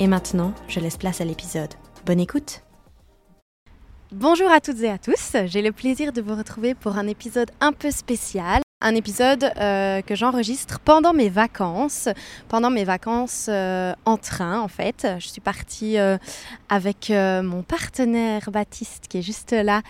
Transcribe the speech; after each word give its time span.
Et 0.00 0.06
maintenant, 0.06 0.54
je 0.66 0.80
laisse 0.80 0.96
place 0.96 1.20
à 1.20 1.26
l'épisode. 1.26 1.74
Bonne 2.06 2.20
écoute 2.20 2.62
Bonjour 4.12 4.50
à 4.50 4.60
toutes 4.60 4.80
et 4.80 4.90
à 4.90 4.98
tous, 4.98 5.36
j'ai 5.44 5.62
le 5.62 5.70
plaisir 5.70 6.12
de 6.12 6.20
vous 6.20 6.34
retrouver 6.34 6.74
pour 6.74 6.96
un 6.96 7.06
épisode 7.06 7.50
un 7.60 7.72
peu 7.72 7.92
spécial. 7.92 8.60
Un 8.82 8.94
épisode 8.94 9.44
euh, 9.58 10.00
que 10.00 10.14
j'enregistre 10.14 10.80
pendant 10.80 11.12
mes 11.12 11.28
vacances, 11.28 12.08
pendant 12.48 12.70
mes 12.70 12.84
vacances 12.84 13.44
euh, 13.50 13.92
en 14.06 14.16
train 14.16 14.58
en 14.58 14.68
fait. 14.68 15.06
Je 15.18 15.28
suis 15.28 15.42
partie 15.42 15.98
euh, 15.98 16.16
avec 16.70 17.10
mon 17.10 17.62
partenaire 17.62 18.50
Baptiste 18.50 19.06
qui 19.08 19.18
est 19.18 19.22
juste 19.22 19.52
là 19.52 19.82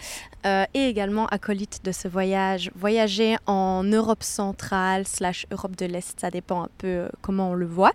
et 0.45 0.89
également 0.89 1.27
acolyte 1.27 1.85
de 1.85 1.93
ce 1.93 2.09
voyage, 2.09 2.73
voyager 2.75 3.37
en 3.47 3.85
Europe 3.85 4.25
centrale 4.25 5.07
slash 5.07 5.47
Europe 5.53 5.77
de 5.77 5.87
l'Est, 5.87 6.19
ça 6.19 6.31
dépend 6.31 6.63
un 6.65 6.71
peu 6.79 7.09
comment 7.21 7.51
on 7.51 7.55
le 7.55 7.67
voit. 7.67 7.93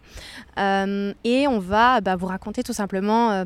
et 0.58 1.48
on 1.48 1.60
va 1.60 2.00
bah, 2.00 2.16
vous 2.16 2.28
raconter 2.28 2.64
tout 2.64 2.74
simplement 2.74 3.46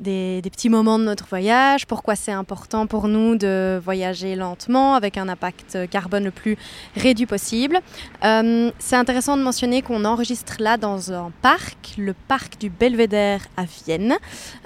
des, 0.00 0.40
petits 0.50 0.68
moments 0.68 0.98
de 0.98 1.04
notre 1.04 1.26
voyage, 1.26 1.86
pourquoi 1.86 2.16
c'est 2.16 2.32
important 2.32 2.86
pour 2.86 3.08
nous 3.08 3.36
de 3.36 3.80
voyager 3.82 4.34
lentement 4.34 4.94
avec 4.94 5.16
un 5.16 5.28
impact 5.28 5.88
carbone 5.90 6.24
le 6.24 6.30
plus 6.30 6.56
réduit 6.96 7.26
possible. 7.26 7.80
Euh, 8.24 8.70
c'est 8.78 8.96
intéressant 8.96 9.36
de 9.36 9.42
mentionner 9.42 9.82
qu'on 9.82 10.04
enregistre 10.04 10.56
là 10.60 10.76
dans 10.76 11.12
un 11.12 11.30
parc, 11.42 11.94
le 11.98 12.14
parc 12.14 12.58
du 12.58 12.70
Belvédère 12.70 13.46
à 13.56 13.64
Vienne, 13.64 14.16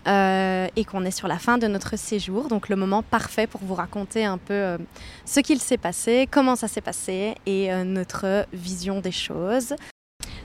euh, 0.07 0.67
et 0.77 0.85
qu'on 0.85 1.05
est 1.05 1.11
sur 1.11 1.29
la 1.29 1.39
fin 1.39 1.59
de 1.59 1.67
notre 1.67 1.99
séjour, 1.99 2.49
donc 2.49 2.69
le 2.69 2.77
moment 2.77 3.03
parfait 3.03 3.47
pour 3.47 3.61
vous 3.63 3.75
raconter 3.75 4.25
un 4.25 4.39
peu 4.39 4.55
euh, 4.55 4.79
ce 5.25 5.41
qu'il 5.41 5.61
s'est 5.61 5.79
passé, 5.79 6.29
comment 6.31 6.57
ça 6.57 6.69
s'est 6.69 6.81
passé 6.81 7.35
et 7.47 7.73
notre 7.85 8.47
vision 8.53 9.01
des 9.01 9.13
choses. 9.13 9.75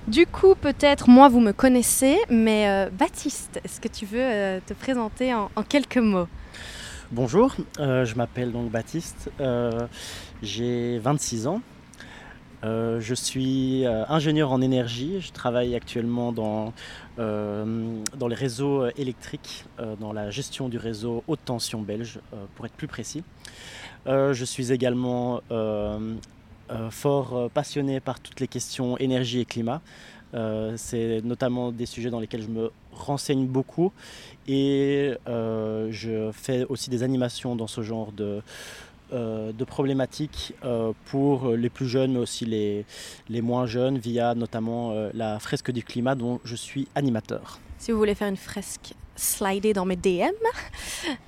Du 0.07 0.25
coup, 0.25 0.55
peut-être, 0.55 1.09
moi, 1.09 1.27
vous 1.27 1.41
me 1.41 1.51
connaissez, 1.51 2.17
mais 2.29 2.69
euh, 2.69 2.89
Baptiste, 2.89 3.59
est-ce 3.65 3.81
que 3.81 3.89
tu 3.89 4.05
veux 4.05 4.21
euh, 4.21 4.59
te 4.65 4.73
présenter 4.73 5.33
en, 5.33 5.49
quelques 5.67 5.97
mots? 5.97 6.27
Bonjour, 7.11 7.53
euh, 7.79 8.05
je 8.05 8.15
m'appelle 8.15 8.53
donc 8.53 8.71
Baptiste, 8.71 9.29
j'ai 10.41 10.97
26 10.99 11.47
ans. 11.47 11.61
je 12.63 13.13
suis 13.13 13.85
ingénieur 13.85 14.53
en 14.53 14.61
énergie, 14.61 15.19
je 15.19 15.33
travaille 15.33 15.75
actuellement 15.75 16.31
dans, 16.31 16.73
les 17.17 18.35
réseaux 18.35 18.87
électriques, 18.95 19.65
dans 19.99 20.13
la 20.13 20.29
gestion 20.29 20.69
du 20.69 20.77
réseau 20.77 21.25
haute 21.27 21.43
tension 21.43 21.81
belge, 21.81 22.19
pour 22.55 22.65
être 22.65 22.75
plus 22.75 22.87
précis. 22.87 23.25
je 24.05 24.43
suis 24.45 24.71
également 24.71 25.41
fort 26.89 27.35
euh, 27.35 27.49
passionné 27.49 27.99
par 27.99 28.19
toutes 28.19 28.39
les 28.39 28.47
questions 28.47 28.97
énergie 28.97 29.39
et 29.39 29.45
climat. 29.45 29.81
Euh, 30.33 30.73
c'est 30.77 31.21
notamment 31.23 31.71
des 31.71 31.85
sujets 31.85 32.09
dans 32.09 32.19
lesquels 32.19 32.43
je 32.43 32.49
me 32.49 32.71
renseigne 32.91 33.45
beaucoup 33.45 33.93
et 34.47 35.13
je 35.27 36.31
fais 36.33 36.65
aussi 36.65 36.89
des 36.89 37.03
animations 37.03 37.55
dans 37.55 37.67
ce 37.67 37.81
genre 37.81 38.11
de, 38.11 38.41
de 39.11 39.63
problématiques 39.63 40.53
pour 41.05 41.49
les 41.51 41.69
plus 41.69 41.87
jeunes 41.87 42.13
mais 42.13 42.19
aussi 42.19 42.45
les, 42.45 42.85
les 43.29 43.41
moins 43.41 43.67
jeunes 43.67 43.99
via 43.99 44.33
notamment 44.33 45.09
la 45.13 45.37
fresque 45.39 45.71
du 45.71 45.83
climat 45.83 46.15
dont 46.15 46.39
je 46.43 46.55
suis 46.55 46.87
animateur. 46.95 47.59
Si 47.77 47.91
vous 47.91 47.99
voulez 47.99 48.15
faire 48.15 48.29
une 48.29 48.35
fresque 48.35 48.95
slider 49.17 49.73
dans 49.73 49.85
mes 49.85 49.95
DM. 49.95 50.33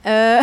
Euh, 0.06 0.40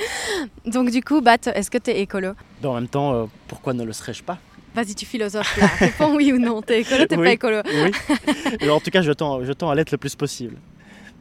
donc 0.66 0.90
du 0.90 1.02
coup, 1.02 1.20
Bat, 1.20 1.38
est-ce 1.54 1.70
que 1.70 1.78
tu 1.78 1.90
es 1.90 2.00
écolo 2.00 2.32
En 2.64 2.74
même 2.74 2.88
temps, 2.88 3.14
euh, 3.14 3.24
pourquoi 3.46 3.74
ne 3.74 3.84
le 3.84 3.92
serais-je 3.92 4.22
pas? 4.22 4.38
Vas-y, 4.74 4.94
tu 4.94 5.06
philosophes 5.06 5.56
là. 5.56 5.66
Réponds 5.78 6.14
oui 6.14 6.32
ou 6.32 6.38
non. 6.38 6.62
T'es 6.62 6.80
écolo, 6.80 7.06
t'es 7.06 7.16
pas 7.16 7.32
écolo 7.32 7.60
Oui. 7.66 8.68
en 8.70 8.80
tout 8.80 8.90
cas, 8.90 9.02
je 9.02 9.12
tends, 9.12 9.44
je 9.44 9.52
tends 9.52 9.70
à 9.70 9.74
l'être 9.74 9.90
le 9.90 9.98
plus 9.98 10.14
possible. 10.14 10.56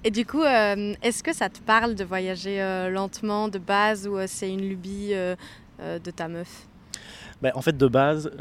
Et 0.03 0.11
du 0.11 0.25
coup, 0.25 0.43
euh, 0.43 0.93
est-ce 1.01 1.23
que 1.23 1.33
ça 1.33 1.49
te 1.49 1.59
parle 1.59 1.95
de 1.95 2.03
voyager 2.03 2.59
lentement 2.91 3.47
de 3.47 3.57
base 3.57 4.07
ou 4.07 4.17
c'est 4.27 4.51
une 4.51 4.61
lubie 4.61 5.09
de 5.13 6.11
ta 6.11 6.27
meuf? 6.27 6.67
Ben, 7.41 7.51
en 7.53 7.61
fait, 7.61 7.77
de 7.77 7.87
base, 7.87 8.31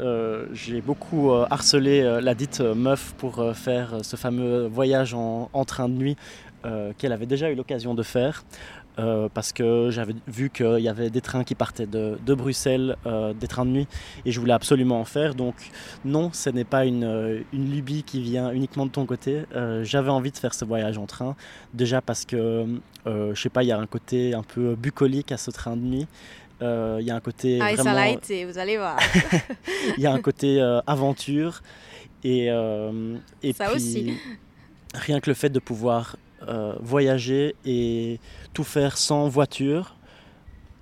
j'ai 0.53 0.81
beaucoup 0.81 1.31
harcelé 1.31 2.19
la 2.21 2.35
dite 2.35 2.61
meuf 2.61 3.13
pour 3.17 3.43
faire 3.55 3.97
ce 4.03 4.15
fameux 4.15 4.67
voyage 4.67 5.13
en, 5.13 5.49
en, 5.51 5.65
train 5.65 5.89
de 5.89 5.95
nuit 5.95 6.15
euh, 6.65 6.91
qu'elle 6.97 7.13
avait 7.13 7.27
déjà 7.27 7.51
eu 7.51 7.55
l'occasion 7.55 7.93
de 7.93 8.01
faire. 8.01 8.43
Euh, 8.99 9.29
parce 9.31 9.53
que 9.53 9.89
j'avais 9.91 10.15
vu 10.27 10.49
qu'il 10.49 10.79
y 10.79 10.89
avait 10.89 11.11
des 11.11 11.21
trains 11.21 11.43
qui 11.43 11.53
partaient 11.53 11.85
de, 11.85 12.17
Bruxelles, 12.33 12.95
euh, 13.05 13.31
des 13.31 13.47
trains 13.47 13.65
de 13.65 13.69
nuit, 13.69 13.87
et 14.25 14.31
je 14.31 14.39
voulais 14.39 14.53
absolument 14.53 14.99
en 14.99 15.05
faire. 15.05 15.35
Donc 15.35 15.53
non, 16.03 16.31
ce 16.33 16.49
n'est 16.49 16.63
pas 16.63 16.85
une, 16.85 17.43
une, 17.53 17.71
lubie 17.71 18.01
qui 18.01 18.21
vient 18.21 18.51
uniquement 18.51 18.87
de 18.87 18.91
ton 18.91 19.05
côté. 19.05 19.43
j'avais 19.83 20.09
envie 20.09 20.31
de 20.31 20.37
faire 20.37 20.53
ce 20.53 20.65
voyage 20.65 20.97
en 20.97 21.05
train, 21.05 21.35
déjà 21.73 22.01
parce 22.01 22.25
que, 22.25 22.65
je 23.05 23.35
sais 23.35 23.49
pas, 23.49 23.63
il 23.63 23.67
y 23.67 23.71
a 23.71 23.77
un 23.77 23.85
côté 23.85 24.33
un 24.33 24.43
peu 24.43 24.75
bucolique 24.75 25.31
à 25.31 25.37
ce 25.37 25.51
train 25.51 25.75
de 25.75 25.81
nuit. 25.81 26.07
Il 26.61 27.05
y 27.05 27.11
a 27.11 27.15
un 27.15 27.19
côté 27.19 27.59
ah, 27.61 27.73
vraiment... 27.75 27.95
ça 27.95 28.09
été, 28.09 28.45
vous 28.45 28.57
allez 28.57 28.77
voir. 28.77 28.97
Il 29.97 30.03
y 30.03 30.07
a 30.07 30.11
un 30.11 30.21
côté 30.21 30.59
aventure, 30.87 31.61
et, 32.23 32.47
et 33.43 33.53
ça 33.53 33.73
aussi. 33.73 34.13
Rien 34.95 35.19
que 35.19 35.29
le 35.29 35.35
fait 35.35 35.49
de 35.49 35.59
pouvoir 35.59 36.15
euh, 36.47 36.73
voyager 36.81 37.55
et 37.65 38.19
tout 38.53 38.63
faire 38.63 38.97
sans 38.97 39.27
voiture, 39.27 39.95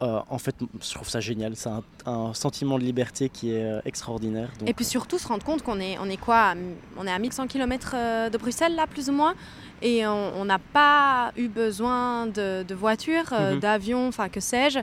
euh, 0.02 0.20
en 0.30 0.38
fait, 0.38 0.54
je 0.82 0.94
trouve 0.94 1.08
ça 1.08 1.22
génial. 1.22 1.56
C'est 1.56 1.70
un, 2.06 2.34
sentiment 2.34 2.78
de 2.78 2.84
liberté 2.84 3.30
qui 3.30 3.52
est 3.52 3.64
euh, 3.64 3.80
extraordinaire. 3.86 4.50
et 4.66 4.74
puis 4.74 4.84
surtout 4.84 5.18
se 5.18 5.28
rendre 5.28 5.46
compte 5.46 5.64
qu'on 5.64 5.80
est, 5.80 5.98
on 6.00 6.10
est 6.10 6.18
quoi 6.18 6.54
On 6.98 7.08
est 7.08 7.12
à 7.12 7.18
1100 7.18 7.48
km 7.48 8.30
de 8.30 8.38
Bruxelles, 8.38 8.76
là, 8.76 8.86
plus 8.88 9.10
ou 9.10 9.14
moins. 9.14 9.34
Et 9.82 10.06
on 10.06 10.46
n'a 10.46 10.60
pas 10.60 11.32
eu 11.38 11.48
besoin 11.48 12.28
de, 12.28 12.74
voiture, 12.74 13.32
mhm. 13.32 13.60
d'avion, 13.60 14.08
enfin 14.08 14.30
que 14.30 14.40
sais-je. 14.40 14.80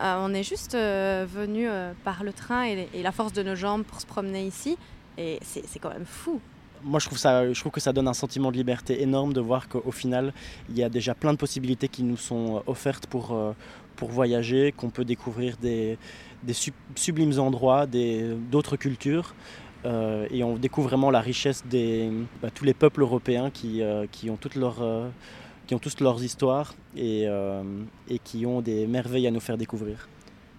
on 0.00 0.32
est 0.32 0.42
juste 0.42 0.74
venu 0.74 1.68
par 2.04 2.24
le 2.24 2.32
train 2.32 2.64
et, 2.64 2.88
et, 2.94 3.02
la 3.02 3.12
force 3.12 3.32
de 3.32 3.42
nos 3.42 3.54
jambes 3.54 3.84
pour 3.84 4.00
se 4.00 4.06
promener 4.06 4.46
ici. 4.46 4.76
Et 5.18 5.38
c'est 5.42 5.78
quand 5.78 5.90
même 5.90 6.06
fou 6.06 6.40
moi, 6.84 7.00
je 7.00 7.06
trouve, 7.06 7.18
ça, 7.18 7.52
je 7.52 7.58
trouve 7.58 7.72
que 7.72 7.80
ça 7.80 7.92
donne 7.92 8.08
un 8.08 8.14
sentiment 8.14 8.52
de 8.52 8.56
liberté 8.56 9.02
énorme 9.02 9.32
de 9.32 9.40
voir 9.40 9.68
qu'au 9.68 9.90
final, 9.90 10.32
il 10.68 10.78
y 10.78 10.84
a 10.84 10.88
déjà 10.88 11.14
plein 11.14 11.32
de 11.32 11.38
possibilités 11.38 11.88
qui 11.88 12.02
nous 12.02 12.16
sont 12.16 12.56
euh, 12.56 12.60
offertes 12.66 13.06
pour, 13.06 13.32
euh, 13.32 13.52
pour 13.96 14.10
voyager, 14.10 14.72
qu'on 14.72 14.90
peut 14.90 15.04
découvrir 15.04 15.56
des, 15.56 15.98
des 16.42 16.54
sublimes 16.94 17.38
endroits, 17.38 17.86
d'autres 17.86 18.76
cultures. 18.76 19.34
Euh, 19.84 20.26
et 20.30 20.42
on 20.42 20.56
découvre 20.56 20.88
vraiment 20.88 21.10
la 21.10 21.20
richesse 21.20 21.62
de 21.70 22.24
bah, 22.40 22.50
tous 22.54 22.64
les 22.64 22.74
peuples 22.74 23.02
européens 23.02 23.50
qui, 23.50 23.82
qui, 24.12 24.30
ont 24.30 24.36
toutes 24.36 24.54
leurs, 24.54 24.82
qui 25.66 25.74
ont 25.74 25.78
tous 25.78 26.00
leurs 26.00 26.22
histoires 26.22 26.74
et, 26.96 27.26
et, 28.08 28.18
qui 28.18 28.46
ont 28.46 28.62
des 28.62 28.86
merveilles 28.86 29.26
à 29.26 29.30
nous 29.30 29.40
faire 29.40 29.58
découvrir. 29.58 30.08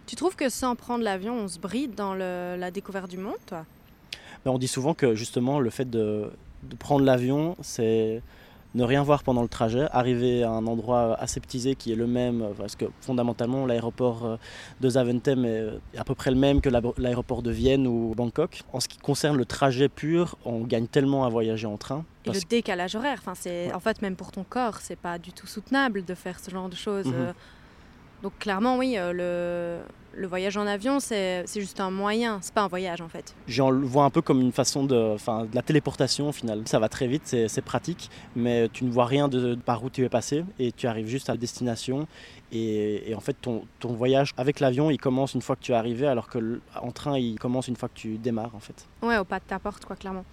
Tu 0.05 0.15
trouves 0.15 0.35
que 0.35 0.49
sans 0.49 0.75
prendre 0.75 1.03
l'avion, 1.03 1.33
on 1.33 1.47
se 1.47 1.57
bride 1.57 1.95
dans 1.95 2.13
la 2.13 2.69
découverte 2.69 3.09
du 3.09 3.17
monde, 3.17 3.39
toi? 3.47 3.65
On 4.51 4.57
dit 4.57 4.67
souvent 4.67 4.93
que 4.93 5.15
justement 5.15 5.59
le 5.59 5.69
fait 5.69 5.89
de, 5.89 6.31
prendre 6.79 7.05
l'avion, 7.05 7.55
c'est 7.61 8.21
ne 8.73 8.83
rien 8.83 9.03
voir 9.03 9.23
pendant 9.23 9.41
le 9.41 9.47
trajet, 9.47 9.87
arriver 9.91 10.43
à 10.43 10.49
un 10.49 10.67
endroit 10.67 11.15
aseptisé 11.19 11.75
qui 11.75 11.93
est 11.93 11.95
le 11.95 12.07
même, 12.07 12.45
parce 12.57 12.75
que 12.75 12.85
fondamentalement 12.99 13.65
l'aéroport 13.65 14.25
euh, 14.25 14.35
de 14.81 14.89
Zaventem 14.89 15.45
est 15.45 15.97
à 15.97 16.03
peu 16.03 16.13
près 16.13 16.29
le 16.29 16.35
même 16.35 16.59
que 16.59 16.69
l'aéroport 16.97 17.41
de 17.41 17.51
Vienne 17.51 17.87
ou 17.87 18.13
Bangkok. 18.17 18.63
En 18.73 18.81
ce 18.81 18.89
qui 18.89 18.97
concerne 18.97 19.37
le 19.37 19.45
trajet 19.45 19.87
pur, 19.87 20.35
on 20.43 20.61
gagne 20.61 20.87
tellement 20.87 21.23
à 21.23 21.29
voyager 21.29 21.67
en 21.67 21.77
train. 21.77 22.03
Et 22.25 22.31
le 22.31 22.39
décalage 22.49 22.95
horaire, 22.95 23.19
enfin, 23.21 23.33
c'est 23.35 23.71
en 23.73 23.79
fait 23.79 24.01
même 24.01 24.17
pour 24.17 24.31
ton 24.33 24.43
corps, 24.43 24.79
c'est 24.81 24.97
pas 24.97 25.19
du 25.19 25.31
tout 25.31 25.47
soutenable 25.47 26.03
de 26.03 26.13
faire 26.13 26.39
ce 26.39 26.51
genre 26.51 26.67
de 26.67 26.75
choses. 26.75 27.05
Mhm. 27.05 27.13
Euh, 27.15 27.33
donc 28.23 28.39
clairement, 28.39 28.77
oui, 28.77 28.95
euh, 28.97 29.81
le, 30.15 30.27
voyage 30.27 30.57
en 30.57 30.67
avion, 30.67 30.99
c'est 30.99 31.45
juste 31.55 31.79
un 31.79 31.91
moyen, 31.91 32.39
c'est 32.41 32.53
pas 32.53 32.61
un 32.61 32.67
voyage 32.67 33.01
en 33.01 33.09
fait. 33.09 33.35
J'en 33.47 33.71
vois 33.71 34.03
un 34.05 34.09
peu 34.09 34.21
comme 34.21 34.41
une 34.41 34.51
façon 34.51 34.83
de, 34.83 35.15
de 35.15 35.55
la 35.55 35.61
téléportation 35.61 36.29
au 36.29 36.31
final. 36.31 36.63
Ça 36.65 36.79
va 36.79 36.89
très 36.89 37.07
vite, 37.07 37.23
c'est 37.25 37.61
pratique, 37.61 38.09
mais 38.35 38.69
tu 38.69 38.83
ne 38.85 38.91
vois 38.91 39.05
rien 39.05 39.27
de, 39.27 39.55
par 39.55 39.83
où 39.83 39.89
tu 39.89 40.03
es 40.03 40.09
passé 40.09 40.43
et 40.59 40.71
tu 40.71 40.87
arrives 40.87 41.07
juste 41.07 41.29
à 41.29 41.33
la 41.33 41.37
destination. 41.37 42.07
Et, 42.51 43.13
en 43.15 43.19
fait, 43.19 43.35
ton, 43.41 43.65
voyage 43.83 44.31
avec 44.37 44.59
l'avion, 44.59 44.89
il 44.89 44.97
commence 44.97 45.33
une 45.33 45.41
fois 45.41 45.55
que 45.55 45.61
tu 45.61 45.73
es 45.73 45.75
arrivé, 45.75 46.07
alors 46.07 46.27
que 46.27 46.61
en 46.81 46.91
train, 46.91 47.17
il 47.17 47.37
commence 47.37 47.67
une 47.67 47.75
fois 47.75 47.89
que 47.89 47.95
tu 47.95 48.17
démarres 48.17 48.55
en 48.55 48.59
fait. 48.59 48.87
Ouais, 49.01 49.17
au 49.17 49.25
pas 49.25 49.39
de 49.39 49.45
ta 49.45 49.59
porte, 49.59 49.85
quoi, 49.85 49.95
clairement. 49.95 50.23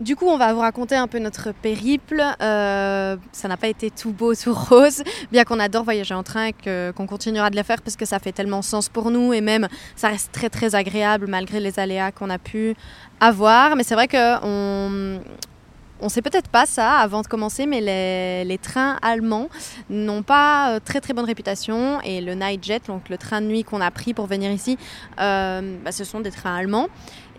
Du 0.00 0.14
coup, 0.14 0.26
on 0.26 0.36
va 0.36 0.52
vous 0.52 0.60
raconter 0.60 0.94
un 0.94 1.06
peu 1.06 1.18
notre 1.18 1.52
périple. 1.52 2.22
Euh, 2.42 3.16
ça 3.32 3.48
n'a 3.48 3.56
pas 3.56 3.68
été 3.68 3.90
tout 3.90 4.12
beau, 4.12 4.34
tout 4.34 4.52
rose, 4.52 5.02
bien 5.32 5.44
qu'on 5.44 5.58
adore 5.58 5.84
voyager 5.84 6.12
en 6.12 6.22
train 6.22 6.48
et 6.48 6.52
qu'on 6.52 7.06
continuera 7.06 7.48
de 7.48 7.56
le 7.56 7.62
faire 7.62 7.80
parce 7.80 7.96
que 7.96 8.04
ça 8.04 8.18
fait 8.18 8.32
tellement 8.32 8.60
sens 8.60 8.90
pour 8.90 9.10
nous 9.10 9.32
et 9.32 9.40
même 9.40 9.68
ça 9.94 10.08
reste 10.08 10.32
très 10.32 10.50
très 10.50 10.74
agréable 10.74 11.26
malgré 11.28 11.60
les 11.60 11.78
aléas 11.78 12.12
qu'on 12.12 12.28
a 12.28 12.38
pu 12.38 12.74
avoir. 13.20 13.74
Mais 13.74 13.84
c'est 13.84 13.94
vrai 13.94 14.06
qu'on 14.06 15.20
on 16.00 16.08
sait 16.08 16.22
peut-être 16.22 16.48
pas 16.48 16.66
ça 16.66 16.98
avant 16.98 17.22
de 17.22 17.26
commencer, 17.26 17.66
mais 17.66 17.80
les, 18.44 18.58
trains 18.58 18.98
allemands 19.02 19.48
n'ont 19.88 20.22
pas 20.22 20.72
euh, 20.72 20.80
très 20.84 21.00
très 21.00 21.14
bonne 21.14 21.24
réputation. 21.24 22.00
Et 22.02 22.20
le 22.20 22.34
Nightjet, 22.34 22.80
donc 22.86 23.08
le 23.08 23.16
train 23.16 23.40
de 23.40 23.46
nuit 23.46 23.64
qu'on 23.64 23.80
a 23.80 23.90
pris 23.90 24.12
pour 24.12 24.26
venir 24.26 24.50
ici, 24.50 24.76
euh, 25.20 25.76
bah, 25.84 25.92
ce 25.92 26.04
sont 26.04 26.20
des 26.20 26.30
trains 26.30 26.54
allemands. 26.54 26.88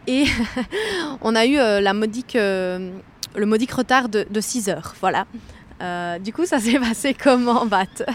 Et 0.08 0.26
on 1.22 1.36
a 1.36 1.46
eu 1.46 1.58
euh, 1.58 1.82
la 1.82 1.94
modique, 1.94 2.34
le 2.36 2.92
modique 3.46 3.72
retard 3.72 4.10
de, 4.10 4.26
6 4.40 4.70
heures. 4.70 4.96
Voilà. 5.02 5.26
du 6.20 6.34
coup, 6.34 6.46
ça 6.46 6.60
s'est 6.60 6.80
passé 6.80 7.14
comment, 7.14 7.66
Bat? 7.66 8.06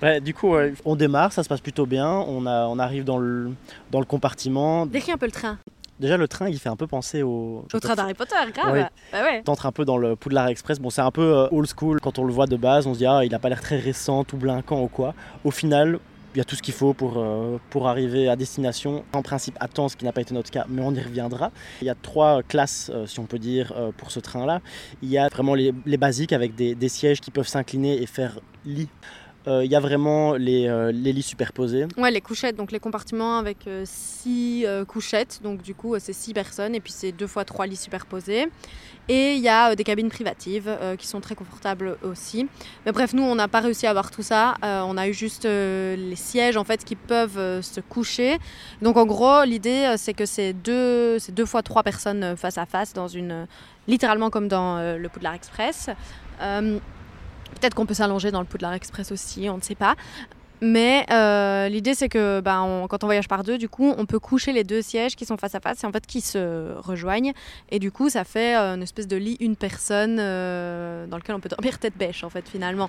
Bah, 0.00 0.20
du 0.20 0.32
coup, 0.32 0.54
on 0.84 0.96
démarre, 0.96 1.32
ça 1.32 1.42
se 1.42 1.48
passe 1.48 1.60
plutôt 1.60 1.86
bien. 1.86 2.08
On, 2.08 2.46
a, 2.46 2.66
on 2.66 2.78
arrive 2.78 3.04
dans 3.04 3.18
le, 3.18 3.52
dans 3.90 4.00
le 4.00 4.06
compartiment. 4.06 4.86
Décris 4.86 5.12
un 5.12 5.18
peu 5.18 5.26
le 5.26 5.32
train. 5.32 5.58
Déjà, 6.02 6.16
le 6.16 6.26
train, 6.26 6.48
il 6.48 6.58
fait 6.58 6.68
un 6.68 6.74
peu 6.74 6.88
penser 6.88 7.22
au. 7.22 7.64
Au 7.72 7.80
train 7.80 7.94
d'Harry 7.94 8.14
Potter, 8.14 8.34
grave. 8.52 8.72
Ouais. 8.72 8.86
Bah 9.12 9.22
ouais. 9.22 9.42
T'entres 9.42 9.66
un 9.66 9.72
peu 9.72 9.84
dans 9.84 9.98
le 9.98 10.16
Poudlard 10.16 10.48
Express. 10.48 10.80
Bon, 10.80 10.90
c'est 10.90 11.00
un 11.00 11.12
peu 11.12 11.22
euh, 11.22 11.48
old 11.52 11.68
school. 11.68 12.00
Quand 12.00 12.18
on 12.18 12.24
le 12.24 12.32
voit 12.32 12.46
de 12.46 12.56
base, 12.56 12.88
on 12.88 12.94
se 12.94 12.98
dit, 12.98 13.06
ah, 13.06 13.24
il 13.24 13.32
a 13.36 13.38
pas 13.38 13.48
l'air 13.48 13.60
très 13.60 13.78
récent, 13.78 14.24
tout 14.24 14.36
blinquant 14.36 14.82
ou 14.82 14.88
quoi. 14.88 15.14
Au 15.44 15.52
final, 15.52 16.00
il 16.34 16.38
y 16.38 16.40
a 16.40 16.44
tout 16.44 16.56
ce 16.56 16.62
qu'il 16.62 16.74
faut 16.74 16.94
pour, 16.94 17.18
euh, 17.18 17.58
arriver 17.84 18.28
à 18.28 18.36
destination. 18.36 19.04
En 19.12 19.22
principe, 19.22 19.56
à 19.60 19.68
temps, 19.68 19.88
ce 19.88 19.96
qui 19.96 20.04
n'a 20.04 20.12
pas 20.12 20.20
été 20.20 20.34
notre 20.34 20.50
cas, 20.50 20.66
mais 20.68 20.82
on 20.82 20.94
y 20.94 21.00
reviendra. 21.00 21.50
Il 21.80 21.86
y 21.86 21.90
a 21.90 21.94
trois 21.94 22.42
classes, 22.42 22.90
euh, 22.94 23.06
si 23.06 23.18
on 23.20 23.26
peut 23.26 23.38
dire, 23.38 23.74
pour 23.96 24.10
ce 24.10 24.20
train-là. 24.20 24.60
Il 25.02 25.10
y 25.10 25.18
a 25.18 25.28
vraiment 25.28 25.54
les, 25.54 25.72
basiques 25.96 26.32
avec 26.32 26.54
des 26.54 26.88
sièges 26.88 27.20
qui 27.20 27.30
peuvent 27.30 27.48
s'incliner 27.48 28.02
et 28.02 28.06
faire 28.06 28.38
lit 28.64 28.88
il 29.46 29.50
euh, 29.50 29.64
y 29.64 29.74
a 29.74 29.80
vraiment 29.80 30.34
les, 30.34 30.68
euh, 30.68 30.92
les, 30.92 31.12
lits 31.12 31.22
superposés. 31.22 31.86
Ouais, 31.96 32.12
les 32.12 32.20
couchettes, 32.20 32.54
donc 32.54 32.70
les 32.70 32.78
compartiments 32.78 33.38
avec 33.38 33.68
6 33.84 34.64
euh, 34.66 34.84
couchettes, 34.84 35.40
donc 35.42 35.62
du 35.62 35.74
coup 35.74 35.96
c'est 35.98 36.12
6 36.12 36.32
personnes 36.32 36.74
et 36.76 36.80
puis 36.80 36.92
c'est 36.92 37.10
deux 37.10 37.26
fois 37.26 37.44
trois 37.44 37.66
lits 37.66 37.76
superposés. 37.76 38.46
Et 39.08 39.34
il 39.34 39.42
y 39.42 39.48
a 39.48 39.74
des 39.74 39.82
cabines 39.82 40.10
privatives 40.10 40.70
qui 40.96 41.08
sont 41.08 41.20
très 41.20 41.34
confortables 41.34 41.96
aussi. 42.04 42.46
Mais 42.86 42.92
bref, 42.92 43.14
nous 43.14 43.24
on 43.24 43.34
n'a 43.34 43.48
pas 43.48 43.58
réussi 43.58 43.88
à 43.88 43.90
avoir 43.90 44.12
tout 44.12 44.22
ça. 44.22 44.54
on 44.62 44.96
a 44.96 45.08
eu 45.08 45.12
juste 45.12 45.44
les 45.44 46.14
sièges 46.14 46.56
en 46.56 46.62
fait 46.62 46.84
qui 46.84 46.94
peuvent 46.94 47.60
se 47.62 47.80
coucher. 47.80 48.38
Donc 48.80 48.96
en 48.96 49.04
gros, 49.04 49.42
l'idée 49.42 49.92
c'est 49.96 50.14
que 50.14 50.24
c'est 50.24 50.52
deux, 50.52 51.18
deux 51.32 51.46
fois 51.46 51.62
trois 51.62 51.82
personnes 51.82 52.36
face 52.36 52.58
à 52.58 52.64
face 52.64 52.92
dans 52.92 53.08
une, 53.08 53.48
littéralement 53.88 54.30
comme 54.30 54.46
dans 54.46 54.78
le 54.96 55.08
Poudlard 55.08 55.34
Express. 55.34 55.90
Peut-être 57.60 57.74
qu'on 57.74 57.86
peut 57.86 57.94
s'allonger 57.94 58.30
dans 58.30 58.40
le 58.40 58.46
Poudlard 58.46 58.72
Express 58.72 59.12
aussi, 59.12 59.48
on 59.48 59.56
ne 59.56 59.62
sait 59.62 59.74
pas. 59.74 59.94
Mais 60.62 61.04
euh, 61.10 61.68
l'idée, 61.68 61.92
c'est 61.92 62.08
que 62.08 62.40
ben, 62.40 62.86
quand 62.88 63.02
on 63.02 63.08
voyage 63.08 63.26
par 63.26 63.42
deux, 63.42 63.58
du 63.58 63.68
coup, 63.68 63.92
on 63.98 64.06
peut 64.06 64.20
coucher 64.20 64.52
les 64.52 64.62
deux 64.62 64.80
sièges 64.80 65.16
qui 65.16 65.26
sont 65.26 65.36
face 65.36 65.56
à 65.56 65.60
face 65.60 65.82
et 65.82 65.86
en 65.88 65.90
fait 65.90 66.06
qui 66.06 66.20
se 66.20 66.78
rejoignent. 66.78 67.32
Et 67.70 67.80
du 67.80 67.90
coup, 67.90 68.08
ça 68.08 68.22
fait 68.22 68.56
euh, 68.56 68.76
une 68.76 68.82
espèce 68.82 69.08
de 69.08 69.16
lit, 69.16 69.36
une 69.40 69.56
personne 69.56 70.18
euh, 70.20 71.08
dans 71.08 71.16
lequel 71.16 71.34
on 71.34 71.40
peut 71.40 71.48
dormir 71.48 71.80
tête 71.80 71.98
bêche, 71.98 72.22
en 72.22 72.30
fait, 72.30 72.48
finalement. 72.48 72.88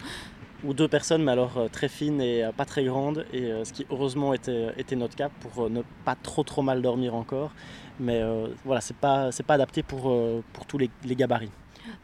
Ou 0.63 0.75
deux 0.75 0.87
personnes, 0.87 1.23
mais 1.23 1.31
alors 1.31 1.67
très 1.71 1.89
fines 1.89 2.21
et 2.21 2.47
pas 2.55 2.65
très 2.65 2.85
grandes. 2.85 3.25
Et 3.33 3.51
ce 3.63 3.73
qui, 3.73 3.87
heureusement, 3.89 4.35
était, 4.35 4.67
était 4.77 4.95
notre 4.95 5.15
cas 5.15 5.29
pour 5.41 5.67
ne 5.69 5.81
pas 6.05 6.15
trop, 6.15 6.43
trop 6.43 6.61
mal 6.61 6.83
dormir 6.83 7.15
encore. 7.15 7.51
Mais 7.99 8.21
voilà, 8.63 8.79
c'est 8.79 8.95
pas, 8.95 9.31
pas 9.45 9.55
adapté 9.55 9.83
pour, 9.83 10.15
pour 10.53 10.65
tous 10.65 10.77
les 10.77 11.15
gabarits. 11.15 11.51